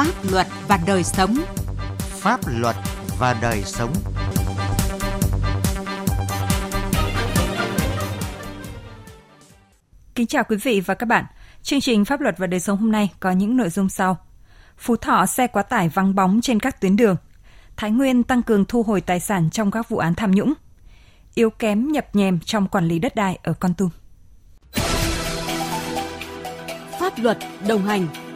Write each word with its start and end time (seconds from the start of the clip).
Pháp 0.00 0.30
luật 0.30 0.46
và 0.68 0.78
đời 0.86 1.04
sống. 1.04 1.36
Pháp 1.98 2.40
luật 2.46 2.76
và 3.18 3.36
đời 3.42 3.62
sống. 3.64 3.92
Kính 10.14 10.26
chào 10.26 10.44
quý 10.44 10.56
vị 10.56 10.80
và 10.80 10.94
các 10.94 11.06
bạn. 11.06 11.24
Chương 11.62 11.80
trình 11.80 12.04
Pháp 12.04 12.20
luật 12.20 12.38
và 12.38 12.46
đời 12.46 12.60
sống 12.60 12.78
hôm 12.78 12.92
nay 12.92 13.10
có 13.20 13.30
những 13.30 13.56
nội 13.56 13.68
dung 13.68 13.88
sau. 13.88 14.16
Phú 14.78 14.96
Thọ 14.96 15.26
xe 15.26 15.46
quá 15.46 15.62
tải 15.62 15.88
vắng 15.88 16.14
bóng 16.14 16.40
trên 16.40 16.60
các 16.60 16.80
tuyến 16.80 16.96
đường. 16.96 17.16
Thái 17.76 17.90
Nguyên 17.90 18.22
tăng 18.22 18.42
cường 18.42 18.64
thu 18.64 18.82
hồi 18.82 19.00
tài 19.00 19.20
sản 19.20 19.50
trong 19.50 19.70
các 19.70 19.88
vụ 19.88 19.98
án 19.98 20.14
tham 20.14 20.30
nhũng. 20.30 20.54
Yếu 21.34 21.50
kém 21.50 21.92
nhập 21.92 22.06
nhèm 22.12 22.38
trong 22.40 22.68
quản 22.68 22.88
lý 22.88 22.98
đất 22.98 23.14
đai 23.14 23.38
ở 23.42 23.52
Con 23.52 23.74
Tum. 23.74 23.90
Pháp 27.00 27.18
luật 27.18 27.38
đồng 27.68 27.86
hành 27.86 28.29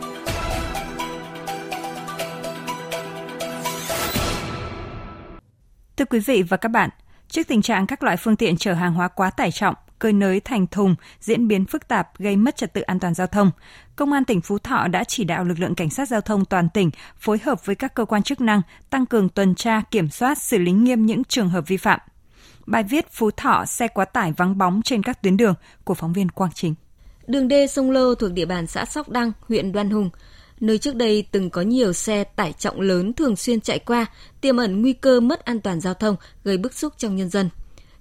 Thưa 5.96 6.04
quý 6.04 6.18
vị 6.18 6.42
và 6.42 6.56
các 6.56 6.68
bạn, 6.68 6.90
trước 7.28 7.48
tình 7.48 7.62
trạng 7.62 7.86
các 7.86 8.02
loại 8.02 8.16
phương 8.16 8.36
tiện 8.36 8.56
chở 8.56 8.74
hàng 8.74 8.94
hóa 8.94 9.08
quá 9.08 9.30
tải 9.30 9.50
trọng, 9.50 9.74
cơi 9.98 10.12
nới 10.12 10.40
thành 10.40 10.66
thùng 10.66 10.94
diễn 11.20 11.48
biến 11.48 11.64
phức 11.64 11.88
tạp 11.88 12.18
gây 12.18 12.36
mất 12.36 12.56
trật 12.56 12.72
tự 12.72 12.80
an 12.80 13.00
toàn 13.00 13.14
giao 13.14 13.26
thông, 13.26 13.50
Công 13.96 14.12
an 14.12 14.24
tỉnh 14.24 14.40
Phú 14.40 14.58
Thọ 14.58 14.88
đã 14.88 15.04
chỉ 15.04 15.24
đạo 15.24 15.44
lực 15.44 15.58
lượng 15.58 15.74
cảnh 15.74 15.90
sát 15.90 16.08
giao 16.08 16.20
thông 16.20 16.44
toàn 16.44 16.68
tỉnh 16.68 16.90
phối 17.18 17.38
hợp 17.44 17.66
với 17.66 17.76
các 17.76 17.94
cơ 17.94 18.04
quan 18.04 18.22
chức 18.22 18.40
năng 18.40 18.62
tăng 18.90 19.06
cường 19.06 19.28
tuần 19.28 19.54
tra, 19.54 19.82
kiểm 19.90 20.08
soát, 20.08 20.38
xử 20.38 20.58
lý 20.58 20.72
nghiêm 20.72 21.06
những 21.06 21.24
trường 21.24 21.48
hợp 21.48 21.68
vi 21.68 21.76
phạm. 21.76 22.00
Bài 22.66 22.82
viết 22.82 23.12
Phú 23.12 23.30
Thọ 23.30 23.64
xe 23.64 23.88
quá 23.88 24.04
tải 24.04 24.32
vắng 24.32 24.58
bóng 24.58 24.82
trên 24.84 25.02
các 25.02 25.22
tuyến 25.22 25.36
đường 25.36 25.54
của 25.84 25.94
phóng 25.94 26.12
viên 26.12 26.28
Quang 26.28 26.52
Chính. 26.54 26.74
Đường 27.26 27.48
đê 27.48 27.66
sông 27.66 27.90
Lô 27.90 28.14
thuộc 28.14 28.32
địa 28.32 28.46
bàn 28.46 28.66
xã 28.66 28.84
Sóc 28.84 29.08
Đăng, 29.08 29.32
huyện 29.48 29.72
Đoan 29.72 29.90
Hùng, 29.90 30.10
nơi 30.66 30.78
trước 30.78 30.96
đây 30.96 31.24
từng 31.30 31.50
có 31.50 31.62
nhiều 31.62 31.92
xe 31.92 32.24
tải 32.24 32.52
trọng 32.52 32.80
lớn 32.80 33.12
thường 33.12 33.36
xuyên 33.36 33.60
chạy 33.60 33.78
qua, 33.78 34.06
tiềm 34.40 34.56
ẩn 34.56 34.82
nguy 34.82 34.92
cơ 34.92 35.20
mất 35.20 35.44
an 35.44 35.60
toàn 35.60 35.80
giao 35.80 35.94
thông, 35.94 36.16
gây 36.44 36.58
bức 36.58 36.74
xúc 36.74 36.92
trong 36.98 37.16
nhân 37.16 37.30
dân. 37.30 37.50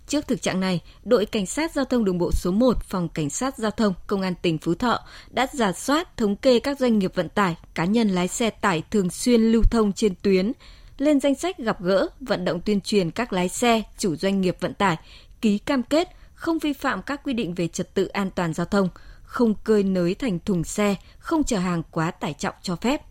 Trước 0.07 0.27
thực 0.27 0.41
trạng 0.41 0.59
này, 0.59 0.81
đội 1.03 1.25
cảnh 1.25 1.45
sát 1.45 1.71
giao 1.73 1.85
thông 1.85 2.05
đường 2.05 2.17
bộ 2.17 2.31
số 2.31 2.51
1 2.51 2.83
phòng 2.83 3.09
cảnh 3.09 3.29
sát 3.29 3.57
giao 3.57 3.71
thông 3.71 3.93
công 4.07 4.21
an 4.21 4.33
tỉnh 4.41 4.57
Phú 4.57 4.75
Thọ 4.75 4.99
đã 5.29 5.47
giả 5.53 5.71
soát 5.71 6.17
thống 6.17 6.35
kê 6.35 6.59
các 6.59 6.79
doanh 6.79 6.99
nghiệp 6.99 7.11
vận 7.15 7.29
tải, 7.29 7.55
cá 7.73 7.85
nhân 7.85 8.09
lái 8.09 8.27
xe 8.27 8.49
tải 8.49 8.83
thường 8.91 9.09
xuyên 9.09 9.41
lưu 9.41 9.61
thông 9.71 9.93
trên 9.93 10.13
tuyến, 10.21 10.51
lên 10.97 11.19
danh 11.19 11.35
sách 11.35 11.57
gặp 11.57 11.81
gỡ, 11.81 12.07
vận 12.19 12.45
động 12.45 12.61
tuyên 12.61 12.81
truyền 12.81 13.11
các 13.11 13.33
lái 13.33 13.49
xe, 13.49 13.83
chủ 13.97 14.15
doanh 14.15 14.41
nghiệp 14.41 14.57
vận 14.59 14.73
tải 14.73 14.97
ký 15.41 15.57
cam 15.57 15.83
kết 15.83 16.09
không 16.33 16.59
vi 16.59 16.73
phạm 16.73 17.01
các 17.01 17.23
quy 17.23 17.33
định 17.33 17.53
về 17.53 17.67
trật 17.67 17.93
tự 17.93 18.05
an 18.05 18.29
toàn 18.35 18.53
giao 18.53 18.65
thông, 18.65 18.89
không 19.33 19.53
cơi 19.63 19.83
nới 19.83 20.15
thành 20.15 20.39
thùng 20.39 20.63
xe, 20.63 20.95
không 21.17 21.43
chở 21.43 21.57
hàng 21.57 21.83
quá 21.91 22.11
tải 22.11 22.33
trọng 22.33 22.55
cho 22.61 22.75
phép. 22.75 23.01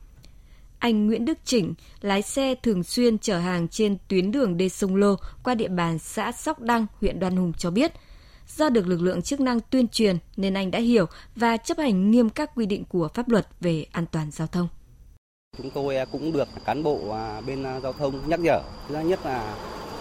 Anh 0.79 1.07
Nguyễn 1.07 1.25
Đức 1.25 1.39
Chỉnh, 1.45 1.75
lái 2.01 2.23
xe 2.23 2.55
thường 2.55 2.83
xuyên 2.83 3.19
chở 3.19 3.39
hàng 3.39 3.69
trên 3.69 3.97
tuyến 4.09 4.33
đường 4.33 4.57
đê 4.57 4.69
sông 4.69 4.97
Lô 4.97 5.17
qua 5.45 5.55
địa 5.55 5.69
bàn 5.69 5.99
xã 5.99 6.33
Sóc 6.33 6.61
Đăng, 6.61 6.87
huyện 7.01 7.21
Đoan 7.21 7.37
Hùng 7.37 7.53
cho 7.53 7.71
biết, 7.71 7.93
do 8.57 8.69
được 8.69 8.87
lực 8.87 9.03
lượng 9.03 9.23
chức 9.23 9.41
năng 9.41 9.61
tuyên 9.61 9.89
truyền 9.89 10.17
nên 10.37 10.55
anh 10.55 10.71
đã 10.71 10.79
hiểu 10.79 11.07
và 11.37 11.57
chấp 11.57 11.79
hành 11.79 12.11
nghiêm 12.11 12.31
các 12.31 12.51
quy 12.55 12.67
định 12.67 12.85
của 12.85 13.09
pháp 13.15 13.29
luật 13.29 13.47
về 13.61 13.87
an 13.93 14.07
toàn 14.07 14.31
giao 14.31 14.47
thông. 14.47 14.69
Chúng 15.59 15.71
tôi 15.71 15.97
cũng 16.13 16.33
được 16.33 16.49
cán 16.65 16.83
bộ 16.83 17.11
à, 17.11 17.41
bên 17.41 17.63
à, 17.63 17.81
giao 17.81 17.93
thông 17.93 18.29
nhắc 18.29 18.41
nhở. 18.41 18.61
Thứ 18.89 19.01
nhất 19.01 19.21
là 19.25 19.55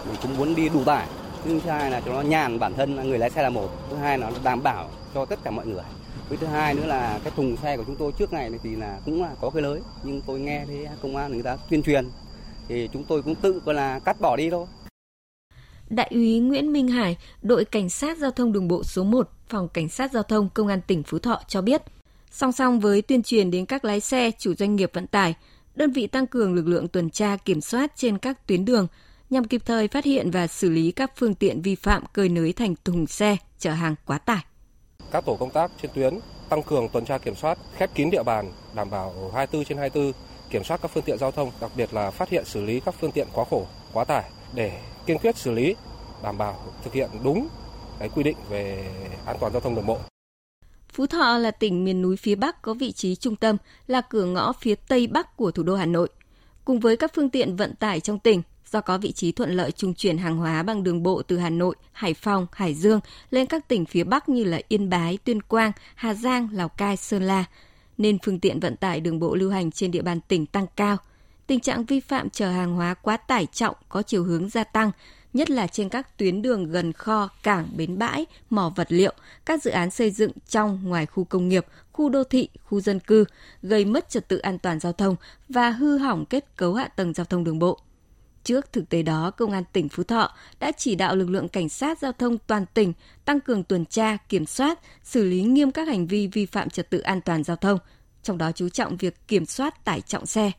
mình 0.06 0.16
cũng 0.22 0.36
muốn 0.36 0.54
đi 0.54 0.68
đủ 0.68 0.84
tải. 0.84 1.06
Thứ 1.44 1.58
hai 1.58 1.90
là 1.90 2.00
cho 2.00 2.12
nó 2.12 2.20
nhàn 2.20 2.58
bản 2.58 2.74
thân 2.74 3.08
người 3.08 3.18
lái 3.18 3.30
xe 3.30 3.42
là 3.42 3.50
một. 3.50 3.70
Thứ 3.90 3.96
hai 3.96 4.18
là 4.18 4.30
nó 4.30 4.36
đảm 4.44 4.62
bảo 4.62 4.90
cho 5.14 5.24
tất 5.24 5.38
cả 5.44 5.50
mọi 5.50 5.66
người 5.66 5.82
với 6.28 6.38
thứ 6.38 6.46
hai 6.46 6.74
nữa 6.74 6.86
là 6.86 7.20
cái 7.24 7.32
thùng 7.36 7.56
xe 7.56 7.76
của 7.76 7.84
chúng 7.86 7.96
tôi 7.96 8.12
trước 8.18 8.32
này 8.32 8.50
thì 8.62 8.76
là 8.76 9.00
cũng 9.04 9.22
là 9.22 9.34
có 9.40 9.50
cái 9.50 9.62
lưới 9.62 9.80
nhưng 10.02 10.20
tôi 10.26 10.40
nghe 10.40 10.64
thấy 10.66 10.88
công 11.02 11.16
an 11.16 11.32
người 11.32 11.42
ta 11.42 11.56
tuyên 11.70 11.82
truyền 11.82 12.08
thì 12.68 12.88
chúng 12.92 13.04
tôi 13.04 13.22
cũng 13.22 13.34
tự 13.34 13.62
gọi 13.64 13.74
là 13.74 13.98
cắt 13.98 14.20
bỏ 14.20 14.36
đi 14.36 14.50
thôi. 14.50 14.66
Đại 15.90 16.08
úy 16.10 16.38
Nguyễn 16.38 16.72
Minh 16.72 16.88
Hải, 16.88 17.16
đội 17.42 17.64
cảnh 17.64 17.88
sát 17.88 18.18
giao 18.18 18.30
thông 18.30 18.52
đường 18.52 18.68
bộ 18.68 18.84
số 18.84 19.04
1, 19.04 19.30
phòng 19.48 19.68
cảnh 19.68 19.88
sát 19.88 20.12
giao 20.12 20.22
thông 20.22 20.48
công 20.54 20.68
an 20.68 20.80
tỉnh 20.86 21.02
Phú 21.02 21.18
Thọ 21.18 21.40
cho 21.48 21.62
biết, 21.62 21.82
song 22.30 22.52
song 22.52 22.80
với 22.80 23.02
tuyên 23.02 23.22
truyền 23.22 23.50
đến 23.50 23.66
các 23.66 23.84
lái 23.84 24.00
xe, 24.00 24.30
chủ 24.38 24.54
doanh 24.54 24.76
nghiệp 24.76 24.90
vận 24.94 25.06
tải, 25.06 25.34
đơn 25.74 25.92
vị 25.92 26.06
tăng 26.06 26.26
cường 26.26 26.54
lực 26.54 26.66
lượng 26.66 26.88
tuần 26.88 27.10
tra 27.10 27.36
kiểm 27.36 27.60
soát 27.60 27.92
trên 27.96 28.18
các 28.18 28.46
tuyến 28.46 28.64
đường 28.64 28.86
nhằm 29.30 29.44
kịp 29.44 29.62
thời 29.66 29.88
phát 29.88 30.04
hiện 30.04 30.30
và 30.30 30.46
xử 30.46 30.70
lý 30.70 30.92
các 30.92 31.12
phương 31.16 31.34
tiện 31.34 31.62
vi 31.62 31.74
phạm 31.74 32.04
cơi 32.12 32.28
nới 32.28 32.52
thành 32.52 32.74
thùng 32.84 33.06
xe 33.06 33.36
chở 33.58 33.70
hàng 33.70 33.94
quá 34.06 34.18
tải 34.18 34.44
các 35.10 35.24
tổ 35.24 35.36
công 35.36 35.50
tác 35.50 35.70
trên 35.82 35.90
tuyến 35.94 36.18
tăng 36.48 36.62
cường 36.62 36.88
tuần 36.88 37.04
tra 37.04 37.18
kiểm 37.18 37.34
soát, 37.34 37.58
khép 37.76 37.94
kín 37.94 38.10
địa 38.10 38.22
bàn, 38.22 38.52
đảm 38.74 38.90
bảo 38.90 39.30
24 39.34 39.64
trên 39.64 39.78
24 39.78 40.12
kiểm 40.50 40.64
soát 40.64 40.80
các 40.82 40.90
phương 40.94 41.04
tiện 41.04 41.18
giao 41.18 41.30
thông, 41.30 41.50
đặc 41.60 41.70
biệt 41.76 41.94
là 41.94 42.10
phát 42.10 42.28
hiện 42.28 42.44
xử 42.44 42.62
lý 42.62 42.80
các 42.80 42.94
phương 43.00 43.12
tiện 43.12 43.28
quá 43.32 43.44
khổ, 43.50 43.66
quá 43.92 44.04
tải 44.04 44.24
để 44.54 44.80
kiên 45.06 45.18
quyết 45.18 45.36
xử 45.36 45.50
lý, 45.50 45.76
đảm 46.22 46.38
bảo 46.38 46.56
thực 46.84 46.92
hiện 46.92 47.10
đúng 47.24 47.48
cái 47.98 48.08
quy 48.08 48.22
định 48.22 48.36
về 48.48 48.90
an 49.26 49.36
toàn 49.40 49.52
giao 49.52 49.60
thông 49.60 49.74
đường 49.74 49.86
bộ. 49.86 49.98
Phú 50.92 51.06
Thọ 51.06 51.38
là 51.38 51.50
tỉnh 51.50 51.84
miền 51.84 52.02
núi 52.02 52.16
phía 52.16 52.34
Bắc 52.34 52.62
có 52.62 52.74
vị 52.74 52.92
trí 52.92 53.16
trung 53.16 53.36
tâm, 53.36 53.56
là 53.86 54.00
cửa 54.00 54.24
ngõ 54.24 54.52
phía 54.60 54.74
Tây 54.74 55.06
Bắc 55.06 55.36
của 55.36 55.50
thủ 55.50 55.62
đô 55.62 55.74
Hà 55.74 55.86
Nội. 55.86 56.08
Cùng 56.64 56.80
với 56.80 56.96
các 56.96 57.12
phương 57.14 57.30
tiện 57.30 57.56
vận 57.56 57.74
tải 57.74 58.00
trong 58.00 58.18
tỉnh, 58.18 58.42
do 58.72 58.80
có 58.80 58.98
vị 58.98 59.12
trí 59.12 59.32
thuận 59.32 59.50
lợi 59.50 59.72
trung 59.72 59.94
chuyển 59.94 60.18
hàng 60.18 60.36
hóa 60.36 60.62
bằng 60.62 60.82
đường 60.82 61.02
bộ 61.02 61.22
từ 61.22 61.38
Hà 61.38 61.50
Nội, 61.50 61.76
Hải 61.92 62.14
Phòng, 62.14 62.46
Hải 62.52 62.74
Dương 62.74 63.00
lên 63.30 63.46
các 63.46 63.68
tỉnh 63.68 63.84
phía 63.84 64.04
Bắc 64.04 64.28
như 64.28 64.44
là 64.44 64.60
Yên 64.68 64.90
Bái, 64.90 65.18
Tuyên 65.24 65.42
Quang, 65.42 65.72
Hà 65.94 66.14
Giang, 66.14 66.48
Lào 66.52 66.68
Cai, 66.68 66.96
Sơn 66.96 67.22
La, 67.22 67.44
nên 67.98 68.18
phương 68.24 68.40
tiện 68.40 68.60
vận 68.60 68.76
tải 68.76 69.00
đường 69.00 69.20
bộ 69.20 69.34
lưu 69.34 69.50
hành 69.50 69.70
trên 69.70 69.90
địa 69.90 70.02
bàn 70.02 70.20
tỉnh 70.28 70.46
tăng 70.46 70.66
cao. 70.76 70.96
Tình 71.46 71.60
trạng 71.60 71.84
vi 71.84 72.00
phạm 72.00 72.30
chở 72.30 72.50
hàng 72.50 72.74
hóa 72.74 72.94
quá 72.94 73.16
tải 73.16 73.46
trọng 73.52 73.76
có 73.88 74.02
chiều 74.02 74.24
hướng 74.24 74.48
gia 74.48 74.64
tăng, 74.64 74.90
nhất 75.32 75.50
là 75.50 75.66
trên 75.66 75.88
các 75.88 76.18
tuyến 76.18 76.42
đường 76.42 76.70
gần 76.70 76.92
kho, 76.92 77.28
cảng, 77.42 77.68
bến 77.76 77.98
bãi, 77.98 78.26
mỏ 78.50 78.72
vật 78.76 78.86
liệu, 78.90 79.12
các 79.44 79.62
dự 79.62 79.70
án 79.70 79.90
xây 79.90 80.10
dựng 80.10 80.32
trong 80.48 80.80
ngoài 80.84 81.06
khu 81.06 81.24
công 81.24 81.48
nghiệp, 81.48 81.66
khu 81.92 82.08
đô 82.08 82.24
thị, 82.24 82.48
khu 82.64 82.80
dân 82.80 83.00
cư, 83.00 83.24
gây 83.62 83.84
mất 83.84 84.08
trật 84.08 84.28
tự 84.28 84.38
an 84.38 84.58
toàn 84.58 84.80
giao 84.80 84.92
thông 84.92 85.16
và 85.48 85.70
hư 85.70 85.98
hỏng 85.98 86.24
kết 86.26 86.56
cấu 86.56 86.74
hạ 86.74 86.88
tầng 86.88 87.12
giao 87.14 87.24
thông 87.24 87.44
đường 87.44 87.58
bộ. 87.58 87.78
Trước 88.44 88.72
thực 88.72 88.88
tế 88.88 89.02
đó, 89.02 89.30
Công 89.30 89.50
an 89.50 89.64
tỉnh 89.72 89.88
Phú 89.88 90.02
Thọ 90.02 90.30
đã 90.60 90.72
chỉ 90.72 90.94
đạo 90.94 91.16
lực 91.16 91.30
lượng 91.30 91.48
cảnh 91.48 91.68
sát 91.68 91.98
giao 91.98 92.12
thông 92.12 92.38
toàn 92.38 92.66
tỉnh 92.74 92.92
tăng 93.24 93.40
cường 93.40 93.64
tuần 93.64 93.84
tra, 93.84 94.16
kiểm 94.28 94.46
soát, 94.46 94.80
xử 95.02 95.24
lý 95.24 95.42
nghiêm 95.42 95.70
các 95.70 95.88
hành 95.88 96.06
vi 96.06 96.26
vi 96.26 96.46
phạm 96.46 96.70
trật 96.70 96.90
tự 96.90 96.98
an 96.98 97.20
toàn 97.20 97.44
giao 97.44 97.56
thông, 97.56 97.78
trong 98.22 98.38
đó 98.38 98.52
chú 98.52 98.68
trọng 98.68 98.96
việc 98.96 99.28
kiểm 99.28 99.46
soát 99.46 99.84
tải 99.84 100.00
trọng 100.00 100.26
xe. 100.26 100.52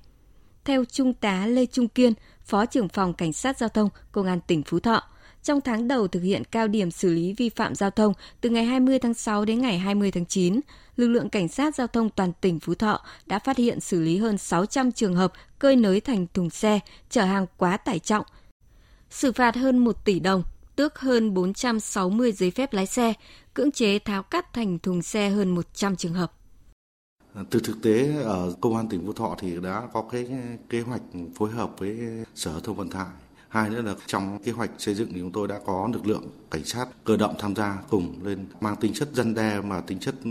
Theo 0.65 0.85
Trung 0.85 1.13
tá 1.13 1.45
Lê 1.45 1.65
Trung 1.65 1.87
Kiên, 1.87 2.13
Phó 2.45 2.65
trưởng 2.65 2.89
phòng 2.89 3.13
Cảnh 3.13 3.33
sát 3.33 3.57
Giao 3.57 3.69
thông 3.69 3.89
Công 4.11 4.27
an 4.27 4.39
tỉnh 4.47 4.63
Phú 4.63 4.79
Thọ, 4.79 5.03
trong 5.43 5.61
tháng 5.61 5.87
đầu 5.87 6.07
thực 6.07 6.19
hiện 6.19 6.43
cao 6.51 6.67
điểm 6.67 6.91
xử 6.91 7.13
lý 7.13 7.33
vi 7.33 7.49
phạm 7.49 7.75
giao 7.75 7.89
thông 7.89 8.13
từ 8.41 8.49
ngày 8.49 8.65
20 8.65 8.99
tháng 8.99 9.13
6 9.13 9.45
đến 9.45 9.61
ngày 9.61 9.79
20 9.79 10.11
tháng 10.11 10.25
9, 10.25 10.59
lực 10.95 11.07
lượng 11.07 11.29
cảnh 11.29 11.47
sát 11.47 11.75
giao 11.75 11.87
thông 11.87 12.09
toàn 12.09 12.31
tỉnh 12.41 12.59
Phú 12.59 12.75
Thọ 12.75 13.05
đã 13.25 13.39
phát 13.39 13.57
hiện 13.57 13.79
xử 13.79 14.01
lý 14.01 14.17
hơn 14.17 14.37
600 14.37 14.91
trường 14.91 15.15
hợp 15.15 15.33
cơi 15.59 15.75
nới 15.75 16.01
thành 16.01 16.27
thùng 16.33 16.49
xe, 16.49 16.79
chở 17.09 17.23
hàng 17.23 17.45
quá 17.57 17.77
tải 17.77 17.99
trọng, 17.99 18.25
xử 19.09 19.31
phạt 19.31 19.55
hơn 19.55 19.77
1 19.77 20.05
tỷ 20.05 20.19
đồng, 20.19 20.43
tước 20.75 20.99
hơn 20.99 21.33
460 21.33 22.31
giấy 22.31 22.51
phép 22.51 22.73
lái 22.73 22.85
xe, 22.85 23.13
cưỡng 23.53 23.71
chế 23.71 23.99
tháo 23.99 24.23
cắt 24.23 24.53
thành 24.53 24.79
thùng 24.79 25.01
xe 25.01 25.29
hơn 25.29 25.55
100 25.55 25.95
trường 25.95 26.13
hợp. 26.13 26.31
Từ 27.49 27.59
thực 27.59 27.81
tế 27.81 28.21
ở 28.23 28.53
công 28.61 28.75
an 28.75 28.89
tỉnh 28.89 29.05
Phú 29.05 29.13
Thọ 29.13 29.35
thì 29.39 29.59
đã 29.63 29.87
có 29.93 30.01
cái 30.11 30.27
kế 30.69 30.81
hoạch 30.81 31.01
phối 31.35 31.51
hợp 31.51 31.71
với 31.77 31.99
Sở 32.35 32.59
Thông 32.63 32.75
vận 32.75 32.89
tải 32.89 33.05
Hai 33.53 33.69
nữa 33.69 33.81
là 33.81 33.95
trong 34.07 34.39
kế 34.43 34.51
hoạch 34.51 34.69
xây 34.77 34.95
dựng 34.95 35.09
thì 35.13 35.19
chúng 35.19 35.31
tôi 35.31 35.47
đã 35.47 35.59
có 35.65 35.89
lực 35.93 36.07
lượng 36.07 36.23
cảnh 36.51 36.65
sát 36.65 36.85
cơ 37.03 37.17
động 37.17 37.35
tham 37.39 37.55
gia 37.55 37.77
cùng 37.89 38.15
lên 38.23 38.45
mang 38.61 38.75
tính 38.75 38.93
chất 38.93 39.09
dân 39.13 39.33
đe 39.33 39.61
mà 39.61 39.81
tính 39.81 39.99
chất 39.99 40.15
ừ, 40.23 40.29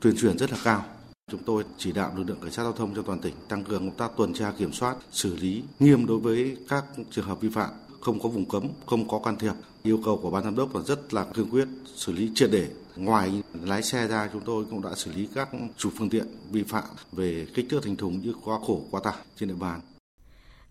tuyên 0.00 0.16
truyền 0.16 0.38
rất 0.38 0.50
là 0.50 0.58
cao. 0.64 0.84
Chúng 1.30 1.42
tôi 1.46 1.64
chỉ 1.78 1.92
đạo 1.92 2.12
lực 2.16 2.24
lượng 2.28 2.38
cảnh 2.40 2.50
sát 2.50 2.62
giao 2.62 2.72
thông 2.72 2.94
trong 2.94 3.04
toàn 3.04 3.18
tỉnh 3.18 3.34
tăng 3.48 3.64
cường 3.64 3.90
công 3.90 3.98
tác 3.98 4.10
tuần 4.16 4.34
tra 4.34 4.52
kiểm 4.58 4.72
soát, 4.72 4.96
xử 5.12 5.36
lý 5.36 5.62
nghiêm 5.78 6.06
đối 6.06 6.18
với 6.18 6.56
các 6.68 6.84
trường 7.10 7.26
hợp 7.26 7.40
vi 7.40 7.48
phạm, 7.48 7.70
không 8.00 8.20
có 8.20 8.28
vùng 8.28 8.48
cấm, 8.48 8.68
không 8.86 9.08
có 9.08 9.18
can 9.18 9.38
thiệp. 9.38 9.54
Yêu 9.82 10.00
cầu 10.04 10.18
của 10.22 10.30
ban 10.30 10.44
giám 10.44 10.56
đốc 10.56 10.76
là 10.76 10.82
rất 10.82 11.14
là 11.14 11.24
cương 11.34 11.50
quyết, 11.50 11.68
xử 11.96 12.12
lý 12.12 12.30
triệt 12.34 12.50
để. 12.52 12.68
Ngoài 12.96 13.42
lái 13.64 13.82
xe 13.82 14.08
ra, 14.08 14.28
chúng 14.32 14.42
tôi 14.44 14.64
cũng 14.70 14.82
đã 14.82 14.90
xử 14.96 15.12
lý 15.12 15.28
các 15.34 15.48
chủ 15.76 15.90
phương 15.98 16.08
tiện 16.08 16.26
vi 16.50 16.62
phạm 16.62 16.84
về 17.12 17.46
kích 17.54 17.66
thước 17.70 17.80
thành 17.84 17.96
thùng 17.96 18.20
như 18.20 18.34
quá 18.44 18.58
khổ, 18.66 18.82
quá 18.90 19.00
tải 19.04 19.16
trên 19.36 19.48
địa 19.48 19.54
bàn 19.60 19.80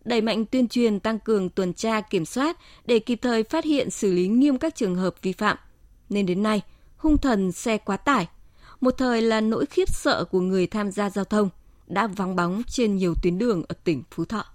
đẩy 0.05 0.21
mạnh 0.21 0.45
tuyên 0.45 0.67
truyền 0.67 0.99
tăng 0.99 1.19
cường 1.19 1.49
tuần 1.49 1.73
tra 1.73 2.01
kiểm 2.01 2.25
soát 2.25 2.57
để 2.85 2.99
kịp 2.99 3.19
thời 3.21 3.43
phát 3.43 3.65
hiện 3.65 3.89
xử 3.89 4.11
lý 4.11 4.27
nghiêm 4.27 4.57
các 4.57 4.75
trường 4.75 4.95
hợp 4.95 5.15
vi 5.21 5.33
phạm. 5.33 5.57
Nên 6.09 6.25
đến 6.25 6.43
nay, 6.43 6.61
hung 6.97 7.17
thần 7.17 7.51
xe 7.51 7.77
quá 7.77 7.97
tải, 7.97 8.27
một 8.81 8.91
thời 8.97 9.21
là 9.21 9.41
nỗi 9.41 9.65
khiếp 9.65 9.89
sợ 9.89 10.25
của 10.31 10.41
người 10.41 10.67
tham 10.67 10.91
gia 10.91 11.09
giao 11.09 11.25
thông, 11.25 11.49
đã 11.87 12.07
vắng 12.07 12.35
bóng 12.35 12.61
trên 12.67 12.95
nhiều 12.95 13.13
tuyến 13.23 13.37
đường 13.37 13.63
ở 13.67 13.75
tỉnh 13.83 14.03
Phú 14.11 14.25
Thọ. 14.25 14.45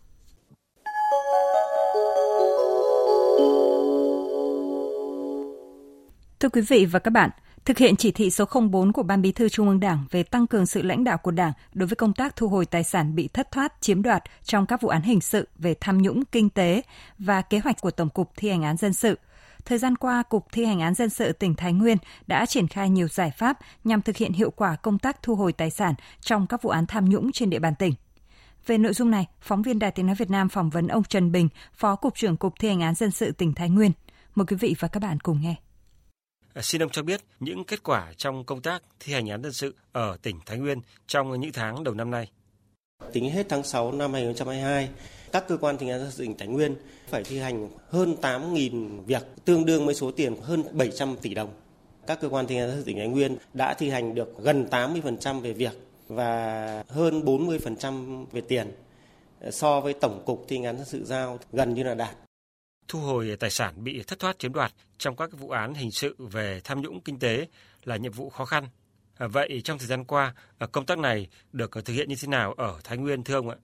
Thưa 6.40 6.48
quý 6.48 6.60
vị 6.60 6.86
và 6.86 6.98
các 6.98 7.10
bạn, 7.10 7.30
Thực 7.66 7.78
hiện 7.78 7.96
chỉ 7.96 8.10
thị 8.12 8.30
số 8.30 8.44
04 8.70 8.92
của 8.92 9.02
Ban 9.02 9.22
Bí 9.22 9.32
thư 9.32 9.48
Trung 9.48 9.68
ương 9.68 9.80
Đảng 9.80 10.04
về 10.10 10.22
tăng 10.22 10.46
cường 10.46 10.66
sự 10.66 10.82
lãnh 10.82 11.04
đạo 11.04 11.18
của 11.18 11.30
Đảng 11.30 11.52
đối 11.74 11.86
với 11.86 11.96
công 11.96 12.12
tác 12.12 12.36
thu 12.36 12.48
hồi 12.48 12.66
tài 12.66 12.84
sản 12.84 13.14
bị 13.14 13.28
thất 13.28 13.50
thoát, 13.50 13.80
chiếm 13.80 14.02
đoạt 14.02 14.22
trong 14.44 14.66
các 14.66 14.80
vụ 14.80 14.88
án 14.88 15.02
hình 15.02 15.20
sự 15.20 15.48
về 15.58 15.74
tham 15.80 16.02
nhũng 16.02 16.24
kinh 16.24 16.50
tế 16.50 16.82
và 17.18 17.42
kế 17.42 17.58
hoạch 17.58 17.80
của 17.80 17.90
Tổng 17.90 18.08
cục 18.08 18.32
thi 18.36 18.48
hành 18.48 18.62
án 18.62 18.76
dân 18.76 18.92
sự. 18.92 19.18
Thời 19.64 19.78
gian 19.78 19.96
qua, 19.96 20.22
Cục 20.22 20.46
Thi 20.52 20.64
hành 20.64 20.80
án 20.80 20.94
dân 20.94 21.10
sự 21.10 21.32
tỉnh 21.32 21.54
Thái 21.54 21.72
Nguyên 21.72 21.96
đã 22.26 22.46
triển 22.46 22.68
khai 22.68 22.90
nhiều 22.90 23.08
giải 23.08 23.30
pháp 23.38 23.58
nhằm 23.84 24.02
thực 24.02 24.16
hiện 24.16 24.32
hiệu 24.32 24.50
quả 24.50 24.76
công 24.76 24.98
tác 24.98 25.22
thu 25.22 25.34
hồi 25.34 25.52
tài 25.52 25.70
sản 25.70 25.94
trong 26.20 26.46
các 26.46 26.62
vụ 26.62 26.70
án 26.70 26.86
tham 26.86 27.08
nhũng 27.08 27.32
trên 27.32 27.50
địa 27.50 27.58
bàn 27.58 27.74
tỉnh. 27.74 27.94
Về 28.66 28.78
nội 28.78 28.92
dung 28.92 29.10
này, 29.10 29.26
phóng 29.40 29.62
viên 29.62 29.78
Đài 29.78 29.90
Tiếng 29.90 30.06
Nói 30.06 30.14
Việt 30.14 30.30
Nam 30.30 30.48
phỏng 30.48 30.70
vấn 30.70 30.88
ông 30.88 31.04
Trần 31.04 31.32
Bình, 31.32 31.48
Phó 31.74 31.96
Cục 31.96 32.14
trưởng 32.14 32.36
Cục 32.36 32.54
Thi 32.60 32.68
hành 32.68 32.80
án 32.80 32.94
dân 32.94 33.10
sự 33.10 33.32
tỉnh 33.32 33.54
Thái 33.54 33.70
Nguyên. 33.70 33.92
Mời 34.34 34.46
quý 34.46 34.56
vị 34.56 34.74
và 34.80 34.88
các 34.88 35.00
bạn 35.00 35.20
cùng 35.20 35.40
nghe. 35.42 35.56
À, 36.56 36.62
xin 36.62 36.82
ông 36.82 36.90
cho 36.90 37.02
biết 37.02 37.20
những 37.40 37.64
kết 37.64 37.82
quả 37.82 38.12
trong 38.16 38.44
công 38.44 38.60
tác 38.60 38.82
thi 39.00 39.12
hành 39.12 39.28
án 39.28 39.42
dân 39.42 39.52
sự 39.52 39.74
ở 39.92 40.16
tỉnh 40.22 40.36
Thái 40.46 40.58
Nguyên 40.58 40.80
trong 41.06 41.40
những 41.40 41.52
tháng 41.52 41.84
đầu 41.84 41.94
năm 41.94 42.10
nay. 42.10 42.30
Tính 43.12 43.30
hết 43.30 43.46
tháng 43.48 43.62
6 43.62 43.92
năm 43.92 44.12
2022, 44.12 44.88
các 45.32 45.48
cơ 45.48 45.56
quan 45.56 45.78
thi 45.78 45.86
hành 45.86 45.92
án 45.92 46.00
dân 46.00 46.10
sự 46.10 46.24
tỉnh 46.24 46.36
Thái 46.38 46.48
Nguyên 46.48 46.74
phải 47.08 47.24
thi 47.24 47.38
hành 47.38 47.68
hơn 47.88 48.16
8.000 48.22 49.02
việc, 49.02 49.22
tương 49.44 49.64
đương 49.64 49.86
với 49.86 49.94
số 49.94 50.10
tiền 50.10 50.36
hơn 50.42 50.64
700 50.72 51.16
tỷ 51.22 51.34
đồng. 51.34 51.50
Các 52.06 52.20
cơ 52.20 52.28
quan 52.28 52.46
thi 52.46 52.56
hành 52.56 52.64
án 52.64 52.70
dân 52.70 52.78
sự 52.78 52.86
tỉnh 52.86 52.98
Thái 52.98 53.08
Nguyên 53.08 53.36
đã 53.54 53.74
thi 53.74 53.90
hành 53.90 54.14
được 54.14 54.34
gần 54.38 54.66
80% 54.70 55.40
về 55.40 55.52
việc 55.52 55.72
và 56.08 56.84
hơn 56.88 57.20
40% 57.24 58.26
về 58.32 58.40
tiền 58.40 58.72
à, 59.40 59.50
so 59.50 59.80
với 59.80 59.92
tổng 59.92 60.22
cục 60.26 60.44
thi 60.48 60.56
hành 60.56 60.64
án 60.64 60.76
dân 60.76 60.86
sự 60.86 61.04
giao 61.04 61.38
gần 61.52 61.74
như 61.74 61.82
là 61.82 61.94
đạt 61.94 62.16
thu 62.88 63.00
hồi 63.00 63.36
tài 63.40 63.50
sản 63.50 63.84
bị 63.84 64.02
thất 64.02 64.18
thoát 64.18 64.38
chiếm 64.38 64.52
đoạt 64.52 64.72
trong 64.98 65.16
các 65.16 65.30
vụ 65.32 65.50
án 65.50 65.74
hình 65.74 65.90
sự 65.90 66.16
về 66.18 66.60
tham 66.64 66.80
nhũng 66.80 67.00
kinh 67.00 67.18
tế 67.18 67.46
là 67.84 67.96
nhiệm 67.96 68.12
vụ 68.12 68.30
khó 68.30 68.44
khăn. 68.44 68.68
À, 69.18 69.26
vậy 69.26 69.60
trong 69.64 69.78
thời 69.78 69.86
gian 69.86 70.04
qua, 70.04 70.34
à, 70.58 70.66
công 70.66 70.86
tác 70.86 70.98
này 70.98 71.28
được 71.52 71.70
thực 71.72 71.92
hiện 71.92 72.08
như 72.08 72.16
thế 72.22 72.28
nào 72.28 72.52
ở 72.52 72.80
Thái 72.84 72.98
Nguyên 72.98 73.24
thưa 73.24 73.34
ông 73.34 73.48
ạ? 73.48 73.56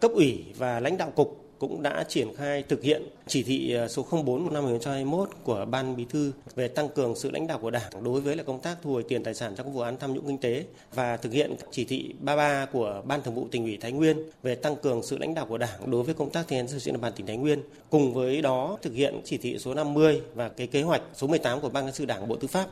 Cấp 0.00 0.10
ủy 0.14 0.52
và 0.56 0.80
lãnh 0.80 0.98
đạo 0.98 1.10
cục 1.10 1.43
cũng 1.58 1.82
đã 1.82 2.04
triển 2.08 2.34
khai 2.36 2.62
thực 2.62 2.82
hiện 2.82 3.02
chỉ 3.26 3.42
thị 3.42 3.72
ờ, 3.72 3.88
số 3.88 4.06
04 4.10 4.54
năm 4.54 4.64
2021 4.64 5.28
của 5.42 5.66
Ban 5.70 5.96
Bí 5.96 6.04
thư 6.10 6.32
về 6.54 6.68
tăng 6.68 6.88
cường 6.88 7.16
sự 7.16 7.30
lãnh 7.30 7.46
đạo 7.46 7.58
của 7.58 7.70
Đảng 7.70 8.04
đối 8.04 8.20
với 8.20 8.36
là 8.36 8.42
công 8.42 8.60
tác 8.60 8.76
thu 8.82 8.92
hồi 8.92 9.04
tiền 9.08 9.24
tài 9.24 9.34
sản 9.34 9.54
trong 9.56 9.72
vụ 9.72 9.80
án 9.80 9.96
tham 9.96 10.14
nhũng 10.14 10.26
kinh 10.26 10.38
tế 10.38 10.64
và 10.94 11.16
thực 11.16 11.32
hiện 11.32 11.54
chỉ 11.70 11.84
thị 11.84 12.14
33 12.20 12.66
của 12.66 13.02
Ban 13.04 13.22
Thường 13.22 13.34
vụ 13.34 13.48
tỉnh 13.50 13.64
ủy 13.64 13.76
Thái 13.76 13.92
Nguyên 13.92 14.16
về 14.42 14.54
tăng 14.54 14.76
cường 14.76 15.02
sự 15.02 15.18
lãnh 15.18 15.34
đạo 15.34 15.46
của 15.46 15.58
Đảng 15.58 15.90
đối 15.90 16.02
với 16.02 16.14
công 16.14 16.30
tác 16.30 16.44
thi 16.48 16.56
hành 16.56 16.68
sự 16.68 16.90
địa 16.90 16.98
bàn 16.98 17.12
tỉnh 17.16 17.26
Thái 17.26 17.36
Nguyên. 17.36 17.62
Cùng 17.90 18.14
với 18.14 18.42
đó, 18.42 18.78
thực 18.82 18.94
hiện 18.94 19.20
chỉ 19.24 19.36
thị 19.38 19.58
số 19.58 19.74
50 19.74 20.20
và 20.34 20.48
cái 20.48 20.66
kế 20.66 20.82
hoạch 20.82 21.02
số 21.14 21.26
18 21.26 21.60
của 21.60 21.68
Ban 21.68 21.84
cán 21.84 21.94
sự 21.94 22.04
Đảng 22.04 22.28
Bộ 22.28 22.36
Tư 22.36 22.48
pháp 22.48 22.66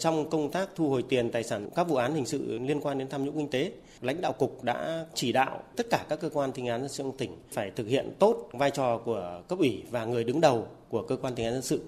trong 0.00 0.30
công 0.30 0.50
tác 0.50 0.68
thu 0.76 0.88
hồi 0.88 1.04
tiền 1.08 1.30
tài 1.30 1.44
sản 1.44 1.68
các 1.76 1.88
vụ 1.88 1.96
án 1.96 2.14
hình 2.14 2.26
sự 2.26 2.58
liên 2.58 2.80
quan 2.80 2.98
đến 2.98 3.08
tham 3.08 3.24
nhũng 3.24 3.36
kinh 3.36 3.50
tế, 3.50 3.72
lãnh 4.00 4.20
đạo 4.20 4.32
cục 4.32 4.64
đã 4.64 5.06
chỉ 5.14 5.32
đạo 5.32 5.62
tất 5.76 5.86
cả 5.90 6.04
các 6.08 6.20
cơ 6.20 6.30
quan 6.32 6.52
thi 6.52 6.62
hành 6.62 6.70
án 6.70 6.80
dân 6.80 6.88
sự 6.90 7.04
tỉnh 7.18 7.36
phải 7.52 7.70
thực 7.76 7.86
hiện 7.86 8.12
tốt 8.18 8.48
vai 8.52 8.70
trò 8.70 8.98
của 8.98 9.42
cấp 9.48 9.58
ủy 9.58 9.82
và 9.90 10.04
người 10.04 10.24
đứng 10.24 10.40
đầu 10.40 10.66
của 10.88 11.02
cơ 11.02 11.16
quan 11.16 11.34
thi 11.34 11.42
hành 11.42 11.52
án 11.52 11.62
dân 11.62 11.62
sự 11.62 11.80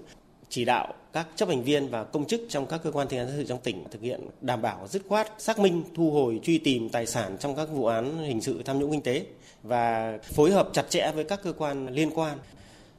chỉ 0.49 0.65
đạo 0.65 0.93
các 1.13 1.27
chấp 1.35 1.49
hành 1.49 1.63
viên 1.63 1.87
và 1.87 2.03
công 2.03 2.25
chức 2.25 2.41
trong 2.49 2.65
các 2.65 2.81
cơ 2.83 2.91
quan 2.91 3.07
thi 3.07 3.17
hành 3.17 3.27
án 3.27 3.35
dân 3.35 3.45
sự 3.45 3.49
trong 3.49 3.59
tỉnh 3.63 3.83
thực 3.91 4.01
hiện 4.01 4.27
đảm 4.41 4.61
bảo 4.61 4.87
dứt 4.87 5.01
khoát 5.07 5.27
xác 5.37 5.59
minh 5.59 5.83
thu 5.95 6.11
hồi 6.11 6.39
truy 6.43 6.57
tìm 6.57 6.89
tài 6.89 7.05
sản 7.05 7.37
trong 7.39 7.55
các 7.55 7.65
vụ 7.65 7.85
án 7.85 8.17
hình 8.17 8.41
sự 8.41 8.61
tham 8.65 8.79
nhũng 8.79 8.91
kinh 8.91 9.01
tế 9.01 9.25
và 9.63 10.17
phối 10.23 10.51
hợp 10.51 10.69
chặt 10.73 10.89
chẽ 10.89 11.11
với 11.15 11.23
các 11.23 11.39
cơ 11.43 11.53
quan 11.53 11.87
liên 11.87 12.11
quan 12.15 12.37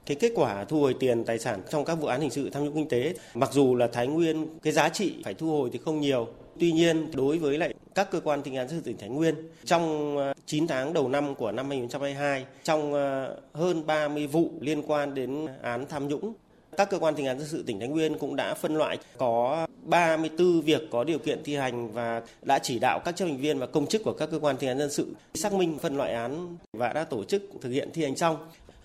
cái 0.06 0.16
kết 0.20 0.32
quả 0.34 0.64
thu 0.64 0.80
hồi 0.80 0.94
tiền 1.00 1.24
tài 1.24 1.38
sản 1.38 1.60
trong 1.70 1.84
các 1.84 1.94
vụ 1.94 2.06
án 2.06 2.20
hình 2.20 2.30
sự 2.30 2.50
tham 2.50 2.64
nhũng 2.64 2.74
kinh 2.74 2.88
tế 2.88 3.14
mặc 3.34 3.50
dù 3.52 3.74
là 3.74 3.86
Thái 3.86 4.06
Nguyên 4.06 4.58
cái 4.62 4.72
giá 4.72 4.88
trị 4.88 5.14
phải 5.24 5.34
thu 5.34 5.50
hồi 5.50 5.70
thì 5.72 5.78
không 5.84 6.00
nhiều 6.00 6.28
Tuy 6.60 6.72
nhiên, 6.72 7.10
đối 7.14 7.38
với 7.38 7.58
lại 7.58 7.74
các 7.94 8.10
cơ 8.10 8.20
quan 8.20 8.42
thi 8.42 8.50
hành 8.50 8.58
án 8.58 8.68
dân 8.68 8.78
sự 8.78 8.86
tỉnh 8.86 8.98
Thái 8.98 9.08
Nguyên, 9.08 9.34
trong 9.64 10.16
ờ, 10.16 10.34
9 10.46 10.66
tháng 10.66 10.92
đầu 10.92 11.08
năm 11.08 11.34
của 11.34 11.52
năm 11.52 11.68
2022, 11.68 12.44
trong 12.62 12.92
ờ, 12.92 13.36
hơn 13.52 13.86
30 13.86 14.26
vụ 14.26 14.50
liên 14.60 14.82
quan 14.86 15.14
đến 15.14 15.46
án 15.62 15.86
tham 15.88 16.08
nhũng, 16.08 16.34
các 16.76 16.90
cơ 16.90 16.98
quan 16.98 17.14
thi 17.14 17.22
hành 17.22 17.28
án 17.28 17.38
dân 17.38 17.48
sự 17.48 17.64
tỉnh 17.66 17.78
Thái 17.78 17.88
Nguyên 17.88 18.18
cũng 18.18 18.36
đã 18.36 18.54
phân 18.54 18.76
loại 18.76 18.98
có 19.18 19.66
34 19.82 20.60
việc 20.60 20.82
có 20.90 21.04
điều 21.04 21.18
kiện 21.18 21.42
thi 21.44 21.56
hành 21.56 21.92
và 21.92 22.22
đã 22.42 22.58
chỉ 22.58 22.78
đạo 22.78 23.00
các 23.04 23.16
chấp 23.16 23.24
hành 23.24 23.36
viên 23.36 23.58
và 23.58 23.66
công 23.66 23.86
chức 23.86 24.04
của 24.04 24.12
các 24.12 24.30
cơ 24.30 24.38
quan 24.38 24.56
thi 24.56 24.66
hành 24.66 24.76
án 24.76 24.78
dân 24.78 24.90
sự 24.90 25.14
xác 25.34 25.52
minh 25.52 25.78
phân 25.78 25.96
loại 25.96 26.12
án 26.12 26.56
và 26.72 26.92
đã 26.92 27.04
tổ 27.04 27.24
chức 27.24 27.42
thực 27.60 27.70
hiện 27.70 27.88
thi 27.92 28.02
hành 28.02 28.16
xong. 28.16 28.36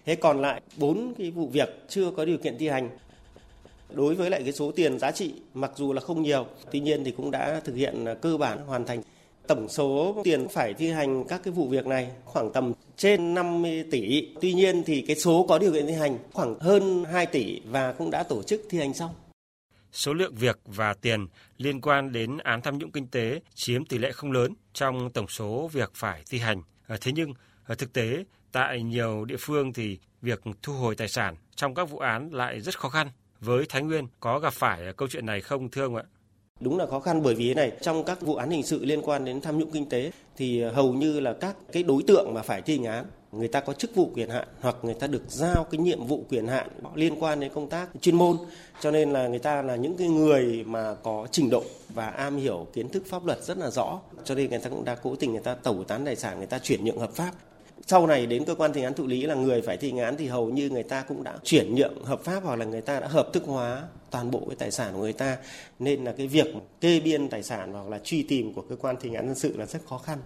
Thế 0.06 0.16
còn 0.16 0.42
lại 0.42 0.62
bốn 0.78 1.14
cái 1.18 1.32
vụ 1.32 1.48
việc 1.48 1.70
chưa 1.90 2.12
có 2.12 2.26
điều 2.26 2.38
kiện 2.38 2.58
thi 2.58 2.68
hành. 2.68 2.90
Đối 3.94 4.16
với 4.16 4.30
lại 4.30 4.44
cái 4.44 4.54
số 4.54 4.72
tiền 4.72 5.00
giá 5.00 5.12
trị, 5.12 5.34
mặc 5.54 5.72
dù 5.76 5.94
là 5.94 6.02
không 6.02 6.22
nhiều, 6.22 6.46
tuy 6.72 6.80
nhiên 6.80 7.04
thì 7.04 7.12
cũng 7.12 7.32
đã 7.32 7.62
thực 7.66 7.76
hiện 7.76 8.06
cơ 8.22 8.38
bản 8.38 8.58
hoàn 8.66 8.86
thành. 8.86 9.02
Tổng 9.48 9.70
số 9.70 10.22
tiền 10.24 10.48
phải 10.48 10.74
thi 10.74 10.90
hành 10.92 11.24
các 11.28 11.42
cái 11.44 11.52
vụ 11.52 11.68
việc 11.68 11.88
này 11.88 12.12
khoảng 12.26 12.54
tầm 12.54 12.74
trên 12.98 13.34
50 13.34 13.84
tỷ. 13.92 14.30
Tuy 14.42 14.54
nhiên 14.54 14.84
thì 14.84 15.02
cái 15.02 15.16
số 15.16 15.46
có 15.50 15.60
điều 15.60 15.74
kiện 15.74 15.88
thi 15.88 15.94
hành 15.94 16.18
khoảng 16.34 16.60
hơn 16.60 17.04
2 17.12 17.26
tỷ 17.26 17.62
và 17.66 17.92
cũng 17.92 18.12
đã 18.12 18.24
tổ 18.24 18.44
chức 18.44 18.62
thi 18.70 18.78
hành 18.78 18.94
xong. 18.94 19.12
Số 19.92 20.14
lượng 20.14 20.36
việc 20.36 20.60
và 20.66 20.94
tiền 20.94 21.28
liên 21.58 21.82
quan 21.82 22.12
đến 22.12 22.38
án 22.38 22.62
tham 22.62 22.78
nhũng 22.78 22.92
kinh 22.92 23.08
tế 23.08 23.40
chiếm 23.56 23.86
tỷ 23.86 23.98
lệ 23.98 24.12
không 24.12 24.32
lớn 24.32 24.54
trong 24.74 25.10
tổng 25.14 25.28
số 25.28 25.68
việc 25.68 25.92
phải 25.94 26.24
thi 26.30 26.40
hành. 26.40 26.62
Ờ, 26.88 26.98
thế 27.02 27.12
nhưng 27.12 27.34
ờ, 27.66 27.76
thực 27.76 27.94
tế 27.94 28.24
tại 28.52 28.84
nhiều 28.84 29.26
địa 29.26 29.38
phương 29.40 29.74
thì 29.74 30.00
việc 30.22 30.42
thu 30.62 30.74
hồi 30.74 30.96
tài 30.96 31.08
sản 31.08 31.36
trong 31.56 31.76
các 31.76 31.90
vụ 31.90 31.98
án 31.98 32.30
lại 32.34 32.62
rất 32.62 32.80
khó 32.80 32.90
khăn. 32.90 33.08
Với 33.40 33.66
Thái 33.70 33.82
Nguyên, 33.82 34.08
có 34.20 34.40
gặp 34.40 34.54
phải 34.54 34.94
câu 34.98 35.08
chuyện 35.12 35.26
này 35.26 35.42
không, 35.42 35.70
thưa 35.70 35.84
ông 35.84 35.96
ạ? 35.96 36.04
Đúng 36.60 36.78
là 36.78 36.86
khó 36.86 37.00
khăn 37.00 37.24
bởi 37.24 37.36
vì 37.36 37.54
này, 37.54 37.72
trong 37.82 38.04
các 38.04 38.22
vụ 38.22 38.36
án 38.36 38.50
hình 38.50 38.64
sự 38.64 38.86
liên 38.86 39.02
quan 39.02 39.26
đến 39.26 39.42
tham 39.42 39.58
nhũng 39.58 39.72
kinh 39.72 39.90
tế 39.90 40.12
thì 40.38 40.64
hầu 40.64 40.94
như 40.94 41.20
là 41.20 41.34
các 41.34 41.56
cái 41.72 41.84
đối 41.84 42.04
tượng 42.08 42.34
mà 42.34 42.42
phải 42.42 42.62
thi 42.62 42.78
hành 42.78 42.86
án, 42.86 43.06
người 43.32 43.48
ta 43.48 43.60
có 43.60 43.74
chức 43.74 43.96
vụ 43.96 44.12
quyền 44.14 44.30
hạn 44.30 44.48
hoặc 44.62 44.76
người 44.82 44.94
ta 44.94 45.08
được 45.08 45.24
giao 45.28 45.64
cái 45.64 45.80
nhiệm 45.80 46.06
vụ 46.06 46.26
quyền 46.30 46.48
hạn 46.48 46.68
liên 46.96 47.24
quan 47.24 47.40
đến 47.40 47.52
công 47.54 47.70
tác 47.70 47.90
chuyên 48.02 48.16
môn 48.16 48.38
cho 48.82 48.92
nên 48.92 49.14
là 49.14 49.28
người 49.28 49.40
ta 49.40 49.62
là 49.62 49.76
những 49.76 49.98
cái 49.98 50.08
người 50.08 50.64
mà 50.68 50.96
có 51.04 51.28
trình 51.32 51.50
độ 51.50 51.64
và 51.94 52.10
am 52.10 52.38
hiểu 52.38 52.68
kiến 52.74 52.90
thức 52.90 53.04
pháp 53.06 53.26
luật 53.26 53.44
rất 53.44 53.58
là 53.58 53.70
rõ 53.70 54.00
cho 54.24 54.36
nên 54.36 54.50
người 54.50 54.60
ta 54.60 54.70
cũng 54.70 54.86
đã 54.86 54.96
cố 54.96 55.16
tình 55.16 55.32
người 55.32 55.42
ta 55.42 55.56
tẩu 55.56 55.84
tán 55.84 56.06
tài 56.06 56.16
sản, 56.16 56.38
người 56.38 56.48
ta 56.48 56.60
chuyển 56.60 56.86
nhượng 56.86 57.00
hợp 57.00 57.12
pháp 57.12 57.32
sau 57.90 58.08
này 58.08 58.26
đến 58.26 58.46
cơ 58.46 58.56
quan 58.56 58.74
thi 58.74 58.84
án 58.84 58.94
thụ 58.94 59.08
lý 59.08 59.22
là 59.22 59.36
người 59.36 59.62
phải 59.62 59.78
thi 59.78 59.92
hành 59.92 60.00
án 60.00 60.18
thì 60.18 60.28
hầu 60.28 60.50
như 60.50 60.70
người 60.70 60.84
ta 60.84 61.02
cũng 61.08 61.24
đã 61.24 61.38
chuyển 61.44 61.76
nhượng 61.76 62.04
hợp 62.04 62.22
pháp 62.24 62.44
hoặc 62.44 62.56
là 62.56 62.66
người 62.66 62.82
ta 62.82 63.00
đã 63.00 63.08
hợp 63.08 63.30
thức 63.34 63.44
hóa 63.46 63.84
toàn 64.12 64.32
bộ 64.32 64.46
cái 64.48 64.56
tài 64.60 64.72
sản 64.72 64.94
của 64.94 65.00
người 65.00 65.14
ta 65.14 65.38
nên 65.80 66.04
là 66.04 66.14
cái 66.18 66.28
việc 66.28 66.46
kê 66.82 67.00
biên 67.00 67.30
tài 67.30 67.44
sản 67.44 67.74
hoặc 67.74 67.88
là 67.90 68.00
truy 68.04 68.24
tìm 68.24 68.54
của 68.54 68.62
cơ 68.62 68.76
quan 68.76 68.96
thi 69.02 69.10
hành 69.10 69.16
án 69.16 69.28
dân 69.28 69.36
sự 69.36 69.58
là 69.58 69.66
rất 69.66 69.80
khó 69.90 69.98
khăn. 69.98 70.20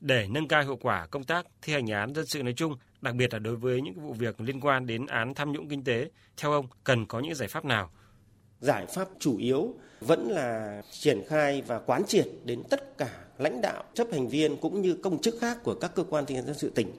Để 0.00 0.26
nâng 0.30 0.48
cao 0.48 0.62
hiệu 0.62 0.78
quả 0.82 1.06
công 1.06 1.24
tác 1.24 1.46
thi 1.62 1.72
hành 1.72 1.86
án 1.86 2.14
dân 2.14 2.26
sự 2.26 2.42
nói 2.42 2.54
chung, 2.56 2.76
đặc 3.00 3.14
biệt 3.14 3.32
là 3.32 3.38
đối 3.38 3.56
với 3.56 3.80
những 3.80 3.94
vụ 3.94 4.12
việc 4.12 4.40
liên 4.40 4.60
quan 4.60 4.86
đến 4.86 5.06
án 5.06 5.34
tham 5.34 5.52
nhũng 5.52 5.68
kinh 5.68 5.84
tế, 5.84 6.10
theo 6.36 6.52
ông 6.52 6.66
cần 6.84 7.06
có 7.06 7.20
những 7.20 7.34
giải 7.34 7.48
pháp 7.48 7.64
nào? 7.64 7.90
Giải 8.64 8.86
pháp 8.86 9.08
chủ 9.18 9.38
yếu 9.38 9.74
vẫn 10.00 10.30
là 10.30 10.82
triển 10.90 11.22
khai 11.26 11.62
và 11.66 11.78
quán 11.78 12.02
triệt 12.06 12.28
đến 12.44 12.62
tất 12.70 12.98
cả 12.98 13.10
lãnh 13.38 13.60
đạo, 13.60 13.84
chấp 13.94 14.06
hành 14.12 14.28
viên 14.28 14.56
cũng 14.56 14.82
như 14.82 14.94
công 14.94 15.20
chức 15.20 15.34
khác 15.40 15.58
của 15.62 15.74
các 15.74 15.94
cơ 15.94 16.04
quan 16.10 16.26
thi 16.26 16.34
hành 16.34 16.46
dân 16.46 16.58
sự 16.58 16.70
tỉnh. 16.70 16.92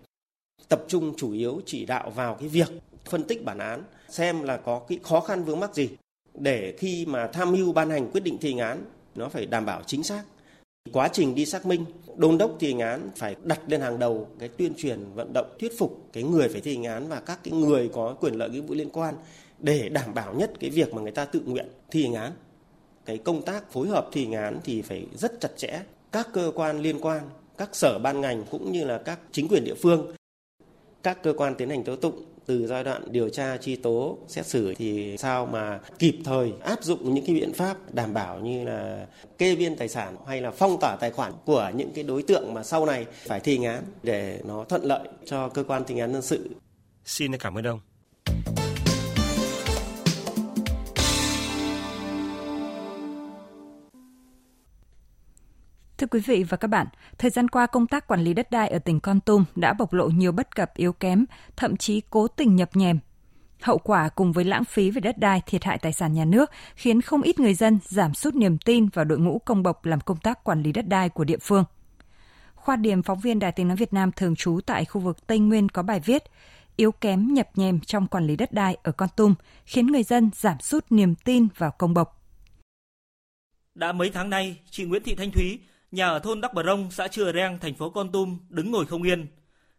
Tập 0.69 0.84
trung 0.88 1.13
chủ 1.17 1.31
yếu 1.31 1.62
chỉ 1.65 1.86
đạo 1.86 2.10
vào 2.10 2.36
cái 2.39 2.48
việc 2.48 2.67
phân 3.05 3.24
tích 3.24 3.45
bản 3.45 3.57
án 3.57 3.84
xem 4.10 4.43
là 4.43 4.57
có 4.57 4.79
cái 4.88 5.00
khó 5.03 5.19
khăn 5.19 5.43
vướng 5.43 5.60
mắc 5.60 5.75
gì 5.75 5.89
để 6.34 6.75
khi 6.77 7.05
mà 7.05 7.27
tham 7.27 7.51
mưu 7.51 7.74
ban 7.74 7.89
hành 7.89 8.12
quyết 8.12 8.24
định 8.24 8.38
thi 8.41 8.50
hành 8.50 8.60
án 8.60 8.86
nó 9.15 9.29
phải 9.29 9.45
đảm 9.45 9.65
bảo 9.65 9.81
chính 9.86 10.03
xác. 10.03 10.24
Quá 10.91 11.07
trình 11.07 11.36
đi 11.36 11.45
xác 11.45 11.65
minh 11.65 11.86
đôn 12.15 12.38
đốc 12.38 12.55
thi 12.60 12.67
hành 12.67 12.79
án 12.79 13.10
phải 13.15 13.36
đặt 13.43 13.62
lên 13.67 13.81
hàng 13.81 14.00
đầu 14.00 14.27
cái 14.39 14.50
tuyên 14.50 14.74
truyền 14.77 15.00
vận 15.15 15.34
động 15.34 15.55
thuyết 15.60 15.77
phục 15.77 16.10
cái 16.13 16.24
người 16.24 16.50
phải 16.50 16.62
thi 16.62 16.75
hành 16.75 16.84
án 16.84 17.07
và 17.07 17.19
các 17.19 17.39
cái 17.43 17.53
người 17.53 17.89
có 17.93 18.15
quyền 18.19 18.34
lợi 18.34 18.50
nghĩa 18.50 18.62
vụ 18.62 18.75
liên 18.75 18.89
quan 18.89 19.15
để 19.65 19.89
đảm 19.89 20.13
bảo 20.13 20.34
nhất 20.34 20.51
cái 20.60 20.69
việc 20.69 20.93
mà 20.93 21.01
người 21.01 21.12
ta 21.12 21.25
tự 21.25 21.41
nguyện 21.45 21.65
thi 21.91 22.03
hành 22.03 22.13
án, 22.13 22.31
cái 23.05 23.17
công 23.17 23.41
tác 23.41 23.72
phối 23.72 23.88
hợp 23.88 24.10
thi 24.12 24.24
hành 24.24 24.34
án 24.34 24.60
thì 24.63 24.81
phải 24.81 25.05
rất 25.15 25.39
chặt 25.41 25.50
chẽ 25.57 25.79
các 26.12 26.27
cơ 26.34 26.51
quan 26.55 26.81
liên 26.81 27.00
quan, 27.01 27.29
các 27.57 27.69
sở 27.75 28.00
ban 28.00 28.22
ngành 28.22 28.43
cũng 28.51 28.72
như 28.72 28.84
là 28.84 28.98
các 28.98 29.19
chính 29.31 29.48
quyền 29.48 29.63
địa 29.63 29.74
phương, 29.74 30.15
các 31.03 31.24
cơ 31.24 31.34
quan 31.38 31.55
tiến 31.55 31.69
hành 31.69 31.84
tố 31.84 31.95
tụng 31.95 32.25
từ 32.45 32.67
giai 32.67 32.84
đoạn 32.84 33.12
điều 33.12 33.29
tra, 33.29 33.57
truy 33.57 33.75
tố, 33.75 34.17
xét 34.27 34.45
xử 34.45 34.74
thì 34.74 35.17
sao 35.17 35.45
mà 35.45 35.79
kịp 36.00 36.15
thời 36.24 36.53
áp 36.63 36.84
dụng 36.84 37.13
những 37.13 37.25
cái 37.25 37.36
biện 37.36 37.53
pháp 37.53 37.93
đảm 37.93 38.13
bảo 38.13 38.39
như 38.39 38.63
là 38.63 39.07
kê 39.38 39.55
biên 39.55 39.75
tài 39.75 39.88
sản 39.88 40.15
hay 40.27 40.41
là 40.41 40.51
phong 40.51 40.77
tỏa 40.81 40.98
tài 41.00 41.12
khoản 41.12 41.34
của 41.45 41.72
những 41.75 41.91
cái 41.95 42.03
đối 42.03 42.24
tượng 42.24 42.53
mà 42.53 42.63
sau 42.63 42.86
này 42.86 43.05
phải 43.12 43.39
thi 43.39 43.57
hành 43.57 43.65
án 43.75 43.84
để 44.03 44.41
nó 44.45 44.63
thuận 44.63 44.84
lợi 44.84 45.07
cho 45.25 45.50
cơ 45.50 45.63
quan 45.63 45.84
thi 45.88 45.95
hành 45.95 46.01
án 46.01 46.13
dân 46.13 46.22
sự. 46.22 46.50
Xin 47.05 47.38
cảm 47.38 47.57
ơn 47.57 47.67
ông. 47.67 47.79
Thưa 56.05 56.09
quý 56.09 56.19
vị 56.19 56.43
và 56.43 56.57
các 56.57 56.67
bạn, 56.67 56.88
thời 57.17 57.31
gian 57.31 57.47
qua 57.47 57.65
công 57.65 57.88
tác 57.88 58.07
quản 58.07 58.24
lý 58.24 58.33
đất 58.33 58.51
đai 58.51 58.67
ở 58.67 58.79
tỉnh 58.79 59.00
Con 59.00 59.19
Tum 59.19 59.45
đã 59.55 59.74
bộc 59.74 59.93
lộ 59.93 60.07
nhiều 60.09 60.31
bất 60.31 60.55
cập 60.55 60.75
yếu 60.75 60.93
kém, 60.93 61.25
thậm 61.55 61.77
chí 61.77 62.01
cố 62.09 62.27
tình 62.27 62.55
nhập 62.55 62.69
nhèm. 62.74 63.00
Hậu 63.62 63.77
quả 63.77 64.09
cùng 64.09 64.31
với 64.31 64.43
lãng 64.43 64.63
phí 64.65 64.91
về 64.91 65.01
đất 65.01 65.17
đai, 65.17 65.41
thiệt 65.45 65.63
hại 65.63 65.77
tài 65.77 65.93
sản 65.93 66.13
nhà 66.13 66.25
nước 66.25 66.51
khiến 66.75 67.01
không 67.01 67.21
ít 67.21 67.39
người 67.39 67.53
dân 67.53 67.79
giảm 67.83 68.13
sút 68.13 68.35
niềm 68.35 68.57
tin 68.57 68.88
vào 68.88 69.05
đội 69.05 69.19
ngũ 69.19 69.39
công 69.39 69.63
bộc 69.63 69.85
làm 69.85 70.00
công 70.01 70.17
tác 70.17 70.43
quản 70.43 70.63
lý 70.63 70.71
đất 70.71 70.88
đai 70.88 71.09
của 71.09 71.24
địa 71.24 71.38
phương. 71.41 71.63
Khoa 72.55 72.75
điểm 72.75 73.03
phóng 73.03 73.19
viên 73.19 73.39
Đài 73.39 73.51
Tiếng 73.51 73.67
Nói 73.67 73.77
Việt 73.77 73.93
Nam 73.93 74.12
thường 74.12 74.35
trú 74.35 74.59
tại 74.65 74.85
khu 74.85 75.01
vực 75.01 75.27
Tây 75.27 75.39
Nguyên 75.39 75.69
có 75.69 75.83
bài 75.83 76.00
viết 76.00 76.24
yếu 76.75 76.91
kém 76.91 77.33
nhập 77.33 77.50
nhèm 77.55 77.79
trong 77.79 78.07
quản 78.07 78.27
lý 78.27 78.35
đất 78.35 78.51
đai 78.51 78.77
ở 78.83 78.91
Con 78.91 79.09
Tum 79.15 79.35
khiến 79.65 79.88
người 79.88 80.03
dân 80.03 80.29
giảm 80.33 80.59
sút 80.59 80.85
niềm 80.89 81.15
tin 81.15 81.47
vào 81.57 81.71
công 81.71 81.93
bộc. 81.93 82.21
Đã 83.75 83.91
mấy 83.91 84.09
tháng 84.09 84.29
nay, 84.29 84.59
chị 84.69 84.83
Nguyễn 84.83 85.03
Thị 85.03 85.15
Thanh 85.15 85.31
Thúy, 85.31 85.59
nhà 85.95 86.07
ở 86.07 86.19
thôn 86.19 86.41
Đắc 86.41 86.53
Bờ 86.53 86.63
Rông, 86.63 86.91
xã 86.91 87.07
Chừa 87.07 87.33
Reng, 87.33 87.59
thành 87.59 87.75
phố 87.75 87.89
Con 87.89 88.11
Tum 88.11 88.39
đứng 88.49 88.71
ngồi 88.71 88.85
không 88.85 89.03
yên. 89.03 89.27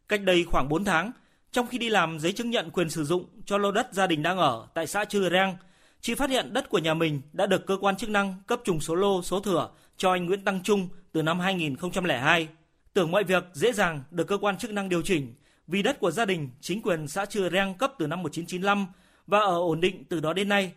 Cách 0.08 0.22
đây 0.22 0.44
khoảng 0.44 0.68
4 0.68 0.84
tháng, 0.84 1.12
trong 1.52 1.66
khi 1.66 1.78
đi 1.78 1.88
làm 1.88 2.18
giấy 2.18 2.32
chứng 2.32 2.50
nhận 2.50 2.70
quyền 2.70 2.90
sử 2.90 3.04
dụng 3.04 3.24
cho 3.46 3.58
lô 3.58 3.72
đất 3.72 3.88
gia 3.92 4.06
đình 4.06 4.22
đang 4.22 4.38
ở 4.38 4.66
tại 4.74 4.86
xã 4.86 5.04
Chư 5.04 5.30
Reng, 5.30 5.56
chị 6.00 6.14
phát 6.14 6.30
hiện 6.30 6.52
đất 6.52 6.70
của 6.70 6.78
nhà 6.78 6.94
mình 6.94 7.20
đã 7.32 7.46
được 7.46 7.66
cơ 7.66 7.76
quan 7.80 7.96
chức 7.96 8.10
năng 8.10 8.34
cấp 8.46 8.60
trùng 8.64 8.80
số 8.80 8.94
lô 8.94 9.22
số 9.22 9.40
thửa 9.40 9.70
cho 9.96 10.12
anh 10.12 10.26
Nguyễn 10.26 10.44
Tăng 10.44 10.62
Trung 10.62 10.88
từ 11.12 11.22
năm 11.22 11.40
2002. 11.40 12.48
Tưởng 12.92 13.10
mọi 13.10 13.24
việc 13.24 13.44
dễ 13.52 13.72
dàng 13.72 14.02
được 14.10 14.24
cơ 14.24 14.38
quan 14.38 14.58
chức 14.58 14.72
năng 14.72 14.88
điều 14.88 15.02
chỉnh 15.02 15.34
vì 15.66 15.82
đất 15.82 16.00
của 16.00 16.10
gia 16.10 16.24
đình 16.24 16.50
chính 16.60 16.82
quyền 16.82 17.08
xã 17.08 17.26
Chư 17.26 17.48
Reng 17.48 17.74
cấp 17.74 17.92
từ 17.98 18.06
năm 18.06 18.22
1995 18.22 18.86
và 19.26 19.38
ở 19.38 19.58
ổn 19.58 19.80
định 19.80 20.04
từ 20.08 20.20
đó 20.20 20.32
đến 20.32 20.48
nay. 20.48 20.72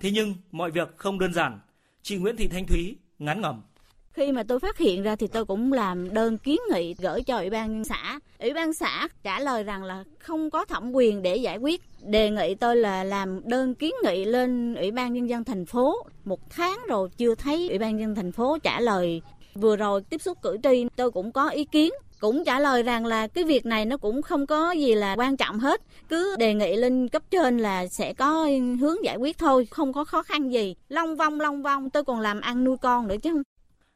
Thế 0.00 0.10
nhưng 0.10 0.34
mọi 0.50 0.70
việc 0.70 0.96
không 0.96 1.18
đơn 1.18 1.32
giản. 1.32 1.60
Chị 2.02 2.16
Nguyễn 2.16 2.36
Thị 2.36 2.48
Thanh 2.48 2.66
Thúy 2.66 2.96
ngán 3.18 3.40
ngẩm. 3.40 3.62
Khi 4.14 4.32
mà 4.32 4.42
tôi 4.42 4.60
phát 4.60 4.78
hiện 4.78 5.02
ra 5.02 5.16
thì 5.16 5.26
tôi 5.26 5.44
cũng 5.44 5.72
làm 5.72 6.14
đơn 6.14 6.38
kiến 6.38 6.60
nghị 6.72 6.94
gửi 6.94 7.22
cho 7.22 7.36
Ủy 7.36 7.50
ban 7.50 7.84
xã. 7.84 8.18
Ủy 8.38 8.52
ban 8.52 8.72
xã 8.72 9.08
trả 9.22 9.40
lời 9.40 9.62
rằng 9.62 9.84
là 9.84 10.04
không 10.18 10.50
có 10.50 10.64
thẩm 10.64 10.92
quyền 10.92 11.22
để 11.22 11.36
giải 11.36 11.56
quyết. 11.56 11.80
Đề 12.02 12.30
nghị 12.30 12.54
tôi 12.54 12.76
là 12.76 13.04
làm 13.04 13.40
đơn 13.44 13.74
kiến 13.74 13.94
nghị 14.04 14.24
lên 14.24 14.74
Ủy 14.74 14.90
ban 14.90 15.12
Nhân 15.12 15.28
dân 15.28 15.44
thành 15.44 15.66
phố. 15.66 15.96
Một 16.24 16.50
tháng 16.50 16.78
rồi 16.88 17.08
chưa 17.16 17.34
thấy 17.34 17.68
Ủy 17.68 17.78
ban 17.78 17.96
Nhân 17.96 18.00
dân 18.00 18.14
thành 18.14 18.32
phố 18.32 18.58
trả 18.62 18.80
lời. 18.80 19.22
Vừa 19.54 19.76
rồi 19.76 20.02
tiếp 20.10 20.22
xúc 20.22 20.38
cử 20.42 20.56
tri, 20.62 20.86
tôi 20.96 21.10
cũng 21.10 21.32
có 21.32 21.48
ý 21.48 21.64
kiến 21.64 21.92
cũng 22.20 22.44
trả 22.44 22.58
lời 22.58 22.82
rằng 22.82 23.06
là 23.06 23.26
cái 23.26 23.44
việc 23.44 23.66
này 23.66 23.84
nó 23.84 23.96
cũng 23.96 24.22
không 24.22 24.46
có 24.46 24.70
gì 24.70 24.94
là 24.94 25.14
quan 25.18 25.36
trọng 25.36 25.58
hết 25.58 25.80
cứ 26.08 26.36
đề 26.38 26.54
nghị 26.54 26.76
lên 26.76 27.08
cấp 27.08 27.22
trên 27.30 27.58
là 27.58 27.86
sẽ 27.86 28.12
có 28.12 28.48
hướng 28.80 29.04
giải 29.04 29.16
quyết 29.16 29.38
thôi, 29.38 29.68
không 29.70 29.92
có 29.92 30.04
khó 30.04 30.22
khăn 30.22 30.52
gì 30.52 30.74
long 30.88 31.16
vong 31.16 31.40
long 31.40 31.62
vong, 31.62 31.90
tôi 31.90 32.04
còn 32.04 32.20
làm 32.20 32.40
ăn 32.40 32.64
nuôi 32.64 32.76
con 32.76 33.08
nữa 33.08 33.16
chứ 33.22 33.42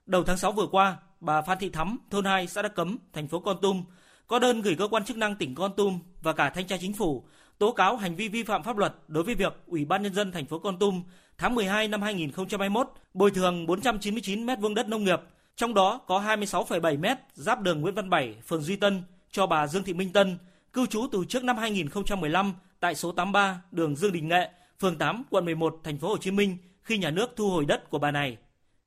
Đầu 0.06 0.24
tháng 0.24 0.36
6 0.36 0.52
vừa 0.52 0.66
qua, 0.66 0.96
bà 1.20 1.42
Phan 1.42 1.58
Thị 1.58 1.68
Thắm, 1.68 1.98
thôn 2.10 2.24
2, 2.24 2.46
xã 2.46 2.62
Đắc 2.62 2.74
Cấm, 2.74 2.98
thành 3.12 3.28
phố 3.28 3.40
Con 3.40 3.56
Tum, 3.62 3.84
có 4.26 4.38
đơn 4.38 4.62
gửi 4.62 4.74
cơ 4.78 4.88
quan 4.88 5.04
chức 5.04 5.16
năng 5.16 5.36
tỉnh 5.36 5.54
Con 5.54 5.72
Tum 5.76 5.98
và 6.22 6.32
cả 6.32 6.50
thanh 6.50 6.66
tra 6.66 6.76
chính 6.76 6.92
phủ 6.92 7.24
tố 7.58 7.72
cáo 7.72 7.96
hành 7.96 8.14
vi 8.14 8.28
vi 8.28 8.42
phạm 8.42 8.62
pháp 8.62 8.76
luật 8.76 8.94
đối 9.08 9.24
với 9.24 9.34
việc 9.34 9.52
Ủy 9.66 9.84
ban 9.84 10.02
nhân 10.02 10.14
dân 10.14 10.32
thành 10.32 10.46
phố 10.46 10.58
Con 10.58 10.78
Tum 10.78 11.02
tháng 11.38 11.54
12 11.54 11.88
năm 11.88 12.02
2021 12.02 12.88
bồi 13.14 13.30
thường 13.30 13.66
499 13.66 14.46
m 14.46 14.50
vuông 14.60 14.74
đất 14.74 14.88
nông 14.88 15.04
nghiệp, 15.04 15.20
trong 15.56 15.74
đó 15.74 16.00
có 16.06 16.20
26,7 16.20 16.98
m 16.98 17.18
giáp 17.34 17.60
đường 17.60 17.80
Nguyễn 17.80 17.94
Văn 17.94 18.10
Bảy, 18.10 18.34
phường 18.46 18.62
Duy 18.62 18.76
Tân 18.76 19.02
cho 19.30 19.46
bà 19.46 19.66
Dương 19.66 19.84
Thị 19.84 19.92
Minh 19.92 20.12
Tân, 20.12 20.38
cư 20.72 20.86
trú 20.86 21.06
từ 21.12 21.24
trước 21.28 21.44
năm 21.44 21.56
2015 21.56 22.54
tại 22.80 22.94
số 22.94 23.12
83 23.12 23.62
đường 23.70 23.96
Dương 23.96 24.12
Đình 24.12 24.28
Nghệ, 24.28 24.50
phường 24.80 24.98
8, 24.98 25.24
quận 25.30 25.44
11, 25.44 25.80
thành 25.84 25.98
phố 25.98 26.08
Hồ 26.08 26.16
Chí 26.16 26.30
Minh 26.30 26.56
khi 26.82 26.98
nhà 26.98 27.10
nước 27.10 27.32
thu 27.36 27.50
hồi 27.50 27.64
đất 27.64 27.90
của 27.90 27.98
bà 27.98 28.10
này. 28.10 28.36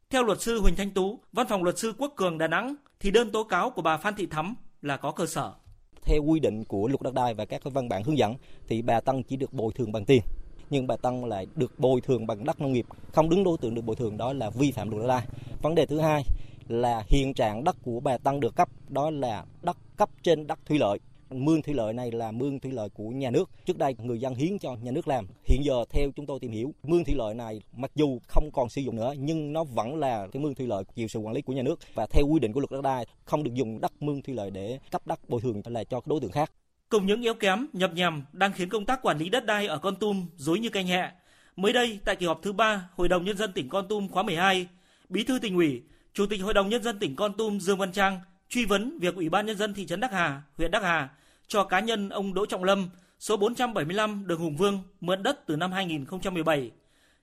Theo 0.09 0.23
luật 0.23 0.41
sư 0.41 0.61
Huỳnh 0.61 0.75
Thanh 0.75 0.91
Tú, 0.91 1.19
Văn 1.33 1.47
phòng 1.49 1.63
luật 1.63 1.77
sư 1.77 1.93
Quốc 1.97 2.13
Cường 2.15 2.37
Đà 2.37 2.47
Nẵng, 2.47 2.75
thì 2.99 3.11
đơn 3.11 3.31
tố 3.31 3.43
cáo 3.43 3.69
của 3.69 3.81
bà 3.81 3.97
Phan 3.97 4.15
Thị 4.15 4.25
Thắm 4.25 4.55
là 4.81 4.97
có 4.97 5.11
cơ 5.11 5.25
sở. 5.25 5.53
Theo 6.01 6.23
quy 6.23 6.39
định 6.39 6.63
của 6.65 6.87
luật 6.87 7.01
đất 7.01 7.13
đai 7.13 7.33
và 7.33 7.45
các 7.45 7.61
văn 7.63 7.89
bản 7.89 8.03
hướng 8.03 8.17
dẫn 8.17 8.35
thì 8.67 8.81
bà 8.81 8.99
Tăng 8.99 9.23
chỉ 9.23 9.35
được 9.35 9.53
bồi 9.53 9.71
thường 9.75 9.91
bằng 9.91 10.05
tiền 10.05 10.21
nhưng 10.69 10.87
bà 10.87 10.95
Tăng 10.95 11.25
lại 11.25 11.47
được 11.55 11.79
bồi 11.79 12.01
thường 12.01 12.27
bằng 12.27 12.45
đất 12.45 12.61
nông 12.61 12.73
nghiệp, 12.73 12.85
không 13.11 13.29
đứng 13.29 13.43
đối 13.43 13.57
tượng 13.57 13.75
được 13.75 13.81
bồi 13.81 13.95
thường 13.95 14.17
đó 14.17 14.33
là 14.33 14.49
vi 14.49 14.71
phạm 14.71 14.89
luật 14.89 15.01
đất 15.01 15.07
đai. 15.07 15.27
Vấn 15.61 15.75
đề 15.75 15.85
thứ 15.85 15.99
hai 15.99 16.23
là 16.67 17.03
hiện 17.07 17.33
trạng 17.33 17.63
đất 17.63 17.75
của 17.83 17.99
bà 17.99 18.17
Tăng 18.17 18.39
được 18.39 18.55
cấp 18.55 18.69
đó 18.89 19.09
là 19.09 19.45
đất 19.61 19.77
cấp 19.97 20.09
trên 20.23 20.47
đất 20.47 20.59
thủy 20.65 20.79
lợi 20.79 20.99
mương 21.29 21.61
thủy 21.61 21.73
lợi 21.73 21.93
này 21.93 22.11
là 22.11 22.31
mương 22.31 22.59
thủy 22.59 22.71
lợi 22.71 22.89
của 22.89 23.09
nhà 23.09 23.29
nước. 23.29 23.49
Trước 23.65 23.77
đây 23.77 23.95
người 24.03 24.19
dân 24.19 24.35
hiến 24.35 24.59
cho 24.59 24.75
nhà 24.81 24.91
nước 24.91 25.07
làm. 25.07 25.27
Hiện 25.45 25.61
giờ 25.63 25.85
theo 25.89 26.09
chúng 26.15 26.25
tôi 26.25 26.39
tìm 26.39 26.51
hiểu, 26.51 26.73
mương 26.83 27.03
thủy 27.05 27.15
lợi 27.17 27.35
này 27.35 27.61
mặc 27.75 27.91
dù 27.95 28.19
không 28.27 28.49
còn 28.53 28.69
sử 28.69 28.81
dụng 28.81 28.95
nữa 28.95 29.13
nhưng 29.17 29.53
nó 29.53 29.63
vẫn 29.63 29.95
là 29.95 30.27
cái 30.31 30.41
mương 30.41 30.55
thủy 30.55 30.67
lợi 30.67 30.83
chịu 30.95 31.07
sự 31.07 31.19
quản 31.19 31.35
lý 31.35 31.41
của 31.41 31.53
nhà 31.53 31.63
nước 31.63 31.79
và 31.93 32.05
theo 32.05 32.27
quy 32.27 32.39
định 32.39 32.53
của 32.53 32.59
luật 32.59 32.71
đất 32.71 32.81
đai 32.81 33.05
không 33.23 33.43
được 33.43 33.53
dùng 33.53 33.81
đất 33.81 33.91
mương 33.99 34.21
thủy 34.21 34.35
lợi 34.35 34.51
để 34.51 34.79
cấp 34.91 35.01
đất 35.07 35.29
bồi 35.29 35.41
thường 35.41 35.61
là 35.65 35.83
cho 35.83 36.01
đối 36.05 36.19
tượng 36.21 36.31
khác. 36.31 36.51
Cùng 36.89 37.05
những 37.05 37.21
yếu 37.21 37.33
kém, 37.33 37.67
nhập 37.73 37.91
nhằm 37.93 38.23
đang 38.33 38.51
khiến 38.53 38.69
công 38.69 38.85
tác 38.85 38.99
quản 39.01 39.17
lý 39.17 39.29
đất 39.29 39.45
đai 39.45 39.67
ở 39.67 39.77
Con 39.77 39.95
Tum 39.95 40.25
dối 40.35 40.59
như 40.59 40.69
canh 40.69 40.87
hẹ. 40.87 41.11
Mới 41.55 41.73
đây, 41.73 41.99
tại 42.05 42.15
kỳ 42.15 42.25
họp 42.25 42.41
thứ 42.41 42.53
ba 42.53 42.89
Hội 42.95 43.07
đồng 43.07 43.25
Nhân 43.25 43.37
dân 43.37 43.53
tỉnh 43.53 43.69
Con 43.69 43.87
Tum 43.87 44.07
khóa 44.07 44.23
12, 44.23 44.67
Bí 45.09 45.23
thư 45.23 45.39
tỉnh 45.39 45.55
ủy, 45.55 45.81
Chủ 46.13 46.25
tịch 46.25 46.41
Hội 46.41 46.53
đồng 46.53 46.69
Nhân 46.69 46.83
dân 46.83 46.99
tỉnh 46.99 47.15
Con 47.15 47.33
Tum 47.37 47.59
Dương 47.59 47.77
Văn 47.77 47.91
Trang 47.91 48.19
truy 48.49 48.65
vấn 48.65 48.99
việc 48.99 49.15
Ủy 49.15 49.29
ban 49.29 49.45
Nhân 49.45 49.57
dân 49.57 49.73
thị 49.73 49.85
trấn 49.85 49.99
Đắc 49.99 50.11
Hà, 50.11 50.41
huyện 50.57 50.71
Đắc 50.71 50.83
Hà 50.83 51.09
cho 51.47 51.63
cá 51.63 51.79
nhân 51.79 52.09
ông 52.09 52.33
Đỗ 52.33 52.45
Trọng 52.45 52.63
Lâm, 52.63 52.89
số 53.19 53.37
475 53.37 54.27
đường 54.27 54.39
Hùng 54.39 54.55
Vương, 54.55 54.83
mượn 55.01 55.23
đất 55.23 55.39
từ 55.47 55.55
năm 55.55 55.71
2017. 55.71 56.71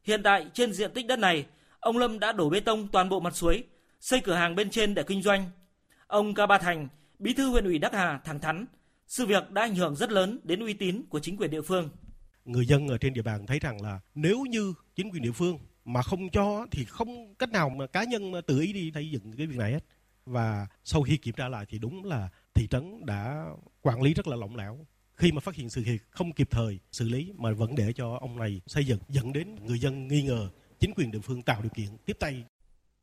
Hiện 0.03 0.23
tại 0.23 0.47
trên 0.53 0.73
diện 0.73 0.91
tích 0.95 1.07
đất 1.07 1.19
này, 1.19 1.47
ông 1.81 1.99
Lâm 1.99 2.19
đã 2.19 2.33
đổ 2.33 2.51
bê 2.51 2.61
tông 2.61 2.89
toàn 2.89 3.09
bộ 3.09 3.21
mặt 3.21 3.37
suối, 3.37 3.65
xây 4.01 4.21
cửa 4.21 4.35
hàng 4.35 4.55
bên 4.55 4.71
trên 4.71 4.95
để 4.95 5.03
kinh 5.03 5.23
doanh. 5.23 5.51
Ông 6.07 6.35
Ca 6.35 6.47
Ba 6.47 6.59
Thành, 6.59 6.89
bí 7.19 7.35
thư 7.35 7.49
huyện 7.49 7.65
ủy 7.65 7.79
Đắc 7.79 7.93
Hà 7.95 8.21
thẳng 8.25 8.41
thắn, 8.41 8.67
sự 9.07 9.27
việc 9.27 9.51
đã 9.51 9.63
ảnh 9.63 9.75
hưởng 9.75 9.97
rất 9.97 10.11
lớn 10.11 10.39
đến 10.45 10.61
uy 10.61 10.75
tín 10.75 11.03
của 11.09 11.21
chính 11.21 11.37
quyền 11.37 11.51
địa 11.51 11.63
phương. 11.63 11.91
Người 12.45 12.67
dân 12.67 12.89
ở 12.89 12.99
trên 12.99 13.15
địa 13.15 13.23
bàn 13.23 13.47
thấy 13.47 13.59
rằng 13.59 13.83
là 13.83 14.01
nếu 14.15 14.45
như 14.51 14.75
chính 14.97 15.11
quyền 15.11 15.23
địa 15.23 15.33
phương 15.33 15.59
mà 15.85 16.03
không 16.03 16.31
cho 16.31 16.67
thì 16.71 16.85
không 16.85 17.35
cách 17.35 17.51
nào 17.51 17.69
mà 17.69 17.87
cá 17.87 18.05
nhân 18.05 18.33
tự 18.47 18.61
ý 18.61 18.73
đi 18.73 18.91
xây 18.95 19.11
dựng 19.11 19.33
cái 19.37 19.47
việc 19.47 19.57
này 19.59 19.73
hết. 19.73 19.85
Và 20.27 20.67
sau 20.85 21.03
khi 21.03 21.17
kiểm 21.17 21.35
tra 21.35 21.49
lại 21.49 21.67
thì 21.69 21.79
đúng 21.79 22.05
là 22.05 22.29
thị 22.55 22.67
trấn 22.67 23.07
đã 23.07 23.45
quản 23.83 24.03
lý 24.03 24.15
rất 24.15 24.29
là 24.29 24.37
lỏng 24.37 24.57
lẻo 24.57 24.87
khi 25.15 25.33
mà 25.33 25.41
phát 25.41 25.55
hiện 25.55 25.71
sự 25.71 25.83
việc 25.87 26.03
không 26.11 26.33
kịp 26.33 26.49
thời 26.51 26.79
xử 26.93 27.09
lý 27.09 27.33
mà 27.37 27.53
vẫn 27.53 27.75
để 27.75 27.93
cho 27.93 28.19
ông 28.21 28.39
này 28.39 28.61
xây 28.67 28.85
dựng 28.85 28.99
dẫn 29.09 29.33
đến 29.33 29.57
người 29.67 29.79
dân 29.79 30.09
nghi 30.09 30.23
ngờ 30.23 30.49
chính 30.81 30.93
quyền 30.97 31.11
địa 31.11 31.19
phương 31.19 31.43
tạo 31.43 31.63
điều 31.63 31.71
kiện 31.71 31.87
tiếp 32.05 32.17
tay. 32.21 32.45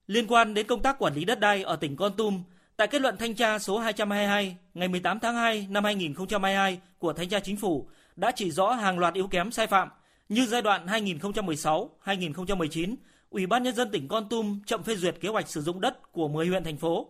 Liên 0.07 0.27
quan 0.27 0.53
đến 0.53 0.67
công 0.67 0.81
tác 0.81 0.95
quản 0.99 1.13
lý 1.13 1.25
đất 1.25 1.39
đai 1.39 1.63
ở 1.63 1.75
tỉnh 1.75 1.95
Con 1.95 2.15
Tum, 2.17 2.43
tại 2.77 2.87
kết 2.87 3.01
luận 3.01 3.17
thanh 3.17 3.35
tra 3.35 3.59
số 3.59 3.79
222 3.79 4.57
ngày 4.73 4.87
18 4.87 5.19
tháng 5.19 5.35
2 5.35 5.67
năm 5.69 5.83
2022 5.83 6.79
của 6.99 7.13
Thanh 7.13 7.29
tra 7.29 7.39
Chính 7.39 7.57
phủ 7.57 7.89
đã 8.15 8.31
chỉ 8.35 8.51
rõ 8.51 8.71
hàng 8.71 8.99
loạt 8.99 9.13
yếu 9.13 9.27
kém 9.27 9.51
sai 9.51 9.67
phạm 9.67 9.89
như 10.29 10.45
giai 10.45 10.61
đoạn 10.61 10.85
2016-2019, 10.85 12.95
Ủy 13.31 13.45
ban 13.45 13.63
nhân 13.63 13.75
dân 13.75 13.91
tỉnh 13.91 14.07
Con 14.07 14.29
Tum 14.29 14.59
chậm 14.65 14.83
phê 14.83 14.95
duyệt 14.95 15.15
kế 15.21 15.29
hoạch 15.29 15.47
sử 15.47 15.61
dụng 15.61 15.81
đất 15.81 16.11
của 16.11 16.27
10 16.27 16.47
huyện 16.47 16.63
thành 16.63 16.77
phố, 16.77 17.09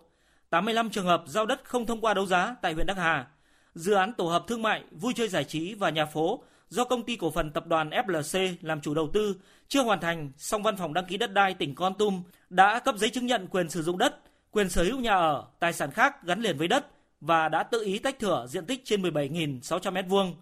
85 0.50 0.90
trường 0.90 1.06
hợp 1.06 1.24
giao 1.28 1.46
đất 1.46 1.62
không 1.64 1.86
thông 1.86 2.02
qua 2.02 2.14
đấu 2.14 2.26
giá 2.26 2.56
tại 2.62 2.74
huyện 2.74 2.88
Đắc 2.88 2.98
Hà. 2.98 3.28
Dự 3.76 3.94
án 3.94 4.14
tổ 4.14 4.26
hợp 4.26 4.44
thương 4.48 4.62
mại, 4.62 4.84
vui 4.92 5.14
chơi 5.16 5.28
giải 5.28 5.44
trí 5.44 5.74
và 5.74 5.90
nhà 5.90 6.06
phố 6.06 6.44
do 6.70 6.84
công 6.84 7.04
ty 7.04 7.16
cổ 7.16 7.32
phần 7.32 7.52
tập 7.52 7.68
đoàn 7.68 7.90
FLC 7.90 8.56
làm 8.62 8.82
chủ 8.82 8.94
đầu 8.94 9.10
tư 9.14 9.36
chưa 9.68 9.84
hoàn 9.84 10.00
thành, 10.00 10.32
song 10.38 10.64
văn 10.64 10.78
phòng 10.78 10.94
đăng 10.94 11.06
ký 11.06 11.18
đất 11.18 11.34
đai 11.34 11.54
tỉnh 11.54 11.76
Con 11.76 11.94
Tum 11.94 12.24
đã 12.50 12.80
cấp 12.80 12.96
giấy 12.98 13.10
chứng 13.10 13.26
nhận 13.26 13.48
quyền 13.48 13.70
sử 13.70 13.84
dụng 13.84 13.98
đất, 13.98 14.20
quyền 14.52 14.70
sở 14.70 14.84
hữu 14.84 15.00
nhà 15.00 15.14
ở, 15.14 15.46
tài 15.60 15.74
sản 15.74 15.92
khác 15.92 16.24
gắn 16.24 16.42
liền 16.42 16.58
với 16.58 16.68
đất 16.68 16.88
và 17.22 17.50
đã 17.50 17.64
tự 17.64 17.84
ý 17.84 18.00
tách 18.00 18.20
thửa 18.20 18.46
diện 18.50 18.66
tích 18.66 18.82
trên 18.86 19.02
17.600 19.02 19.94
m2. 19.94 20.34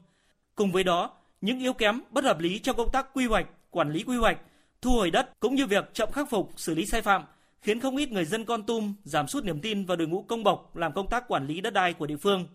Cùng 0.55 0.71
với 0.71 0.83
đó, 0.83 1.11
những 1.41 1.59
yếu 1.59 1.73
kém 1.73 2.01
bất 2.11 2.23
hợp 2.23 2.39
lý 2.39 2.59
trong 2.59 2.77
công 2.77 2.91
tác 2.91 3.13
quy 3.13 3.25
hoạch, 3.25 3.47
quản 3.71 3.91
lý 3.91 4.03
quy 4.03 4.17
hoạch, 4.17 4.37
thu 4.81 4.91
hồi 4.91 5.11
đất 5.11 5.39
cũng 5.39 5.55
như 5.55 5.65
việc 5.65 5.93
chậm 5.93 6.11
khắc 6.11 6.29
phục, 6.29 6.51
xử 6.55 6.75
lý 6.75 6.85
sai 6.85 7.01
phạm 7.01 7.23
khiến 7.61 7.79
không 7.79 7.97
ít 7.97 8.11
người 8.11 8.25
dân 8.25 8.45
Con 8.45 8.63
Tum 8.63 8.93
giảm 9.03 9.27
sút 9.27 9.43
niềm 9.43 9.61
tin 9.61 9.85
vào 9.85 9.97
đội 9.97 10.07
ngũ 10.07 10.21
công 10.21 10.43
bộc 10.43 10.75
làm 10.75 10.93
công 10.93 11.07
tác 11.07 11.23
quản 11.27 11.47
lý 11.47 11.61
đất 11.61 11.73
đai 11.73 11.93
của 11.93 12.05
địa 12.05 12.17
phương. 12.17 12.47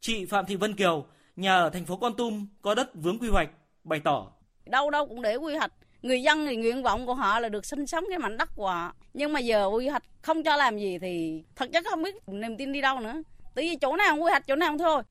Chị 0.00 0.24
Phạm 0.24 0.46
Thị 0.46 0.56
Vân 0.56 0.74
Kiều, 0.74 1.06
nhà 1.36 1.56
ở 1.56 1.70
thành 1.70 1.84
phố 1.84 1.96
Con 1.96 2.16
Tum 2.16 2.46
có 2.62 2.74
đất 2.74 2.94
vướng 2.94 3.18
quy 3.18 3.28
hoạch, 3.28 3.50
bày 3.84 4.00
tỏ. 4.04 4.32
Đâu 4.66 4.90
đâu 4.90 5.06
cũng 5.06 5.22
để 5.22 5.36
quy 5.36 5.56
hoạch. 5.56 5.72
Người 6.02 6.22
dân 6.22 6.46
thì 6.46 6.56
nguyện 6.56 6.82
vọng 6.82 7.06
của 7.06 7.14
họ 7.14 7.40
là 7.40 7.48
được 7.48 7.66
sinh 7.66 7.86
sống 7.86 8.04
cái 8.08 8.18
mảnh 8.18 8.36
đất 8.36 8.48
của 8.56 8.70
họ. 8.70 8.94
Nhưng 9.14 9.32
mà 9.32 9.40
giờ 9.40 9.66
quy 9.66 9.88
hoạch 9.88 10.02
không 10.22 10.42
cho 10.42 10.56
làm 10.56 10.78
gì 10.78 10.98
thì 10.98 11.42
thật 11.56 11.70
chất 11.72 11.84
không 11.90 12.02
biết 12.02 12.14
niềm 12.26 12.56
tin 12.56 12.72
đi 12.72 12.80
đâu 12.80 13.00
nữa. 13.00 13.22
Vì 13.54 13.76
chỗ 13.76 13.96
nào 13.96 14.16
quy 14.16 14.30
hoạch 14.30 14.46
chỗ 14.46 14.56
nào 14.56 14.78
thôi. 14.78 15.02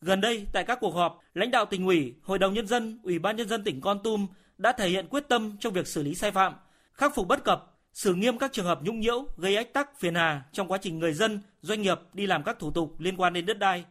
Gần 0.00 0.20
đây, 0.20 0.46
tại 0.52 0.64
các 0.64 0.78
cuộc 0.80 0.94
họp, 0.94 1.20
lãnh 1.34 1.50
đạo 1.50 1.66
tỉnh 1.66 1.86
ủy, 1.86 2.14
Hội 2.22 2.38
đồng 2.38 2.54
Nhân 2.54 2.66
dân, 2.66 3.00
Ủy 3.02 3.18
ban 3.18 3.36
Nhân 3.36 3.48
dân 3.48 3.64
tỉnh 3.64 3.80
Con 3.80 4.02
Tum 4.02 4.26
đã 4.60 4.72
thể 4.72 4.88
hiện 4.88 5.06
quyết 5.10 5.28
tâm 5.28 5.56
trong 5.60 5.72
việc 5.72 5.86
xử 5.86 6.02
lý 6.02 6.14
sai 6.14 6.30
phạm, 6.30 6.54
khắc 6.92 7.14
phục 7.14 7.28
bất 7.28 7.44
cập, 7.44 7.76
xử 7.92 8.14
nghiêm 8.14 8.38
các 8.38 8.52
trường 8.52 8.66
hợp 8.66 8.82
nhũng 8.82 9.00
nhiễu 9.00 9.26
gây 9.36 9.56
ách 9.56 9.72
tắc 9.72 10.00
phiền 10.00 10.14
hà 10.14 10.42
trong 10.52 10.68
quá 10.68 10.78
trình 10.82 10.98
người 10.98 11.12
dân, 11.12 11.40
doanh 11.62 11.82
nghiệp 11.82 11.98
đi 12.12 12.26
làm 12.26 12.42
các 12.42 12.58
thủ 12.58 12.70
tục 12.70 13.00
liên 13.00 13.16
quan 13.16 13.32
đến 13.32 13.46
đất 13.46 13.58
đai. 13.58 13.84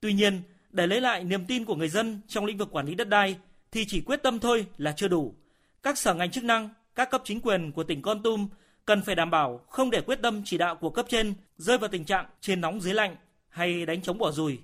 Tuy 0.00 0.12
nhiên, 0.12 0.42
để 0.70 0.86
lấy 0.86 1.00
lại 1.00 1.24
niềm 1.24 1.46
tin 1.46 1.64
của 1.64 1.74
người 1.74 1.88
dân 1.88 2.20
trong 2.28 2.44
lĩnh 2.44 2.58
vực 2.58 2.68
quản 2.72 2.86
lý 2.86 2.94
đất 2.94 3.08
đai 3.08 3.36
thì 3.72 3.84
chỉ 3.88 4.00
quyết 4.00 4.22
tâm 4.22 4.38
thôi 4.38 4.66
là 4.76 4.92
chưa 4.92 5.08
đủ. 5.08 5.34
Các 5.82 5.98
sở 5.98 6.14
ngành 6.14 6.30
chức 6.30 6.44
năng, 6.44 6.68
các 6.94 7.10
cấp 7.10 7.22
chính 7.24 7.40
quyền 7.40 7.72
của 7.72 7.84
tỉnh 7.84 8.02
Con 8.02 8.22
Tum 8.22 8.48
cần 8.84 9.02
phải 9.02 9.14
đảm 9.14 9.30
bảo 9.30 9.60
không 9.68 9.90
để 9.90 10.00
quyết 10.00 10.22
tâm 10.22 10.42
chỉ 10.44 10.58
đạo 10.58 10.76
của 10.76 10.90
cấp 10.90 11.06
trên 11.08 11.34
rơi 11.56 11.78
vào 11.78 11.88
tình 11.88 12.04
trạng 12.04 12.26
trên 12.40 12.60
nóng 12.60 12.80
dưới 12.80 12.94
lạnh 12.94 13.16
hay 13.48 13.86
đánh 13.86 14.02
chống 14.02 14.18
bỏ 14.18 14.32
rùi. 14.32 14.58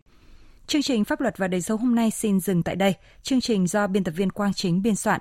Chương 0.66 0.82
trình 0.82 1.04
Pháp 1.04 1.20
luật 1.20 1.38
và 1.38 1.48
đời 1.48 1.60
sống 1.60 1.80
hôm 1.80 1.94
nay 1.94 2.10
xin 2.10 2.40
dừng 2.40 2.62
tại 2.62 2.76
đây. 2.76 2.94
Chương 3.22 3.40
trình 3.40 3.66
do 3.66 3.86
biên 3.86 4.04
tập 4.04 4.12
viên 4.16 4.30
Quang 4.30 4.54
Chính 4.54 4.82
biên 4.82 4.94
soạn. 4.94 5.20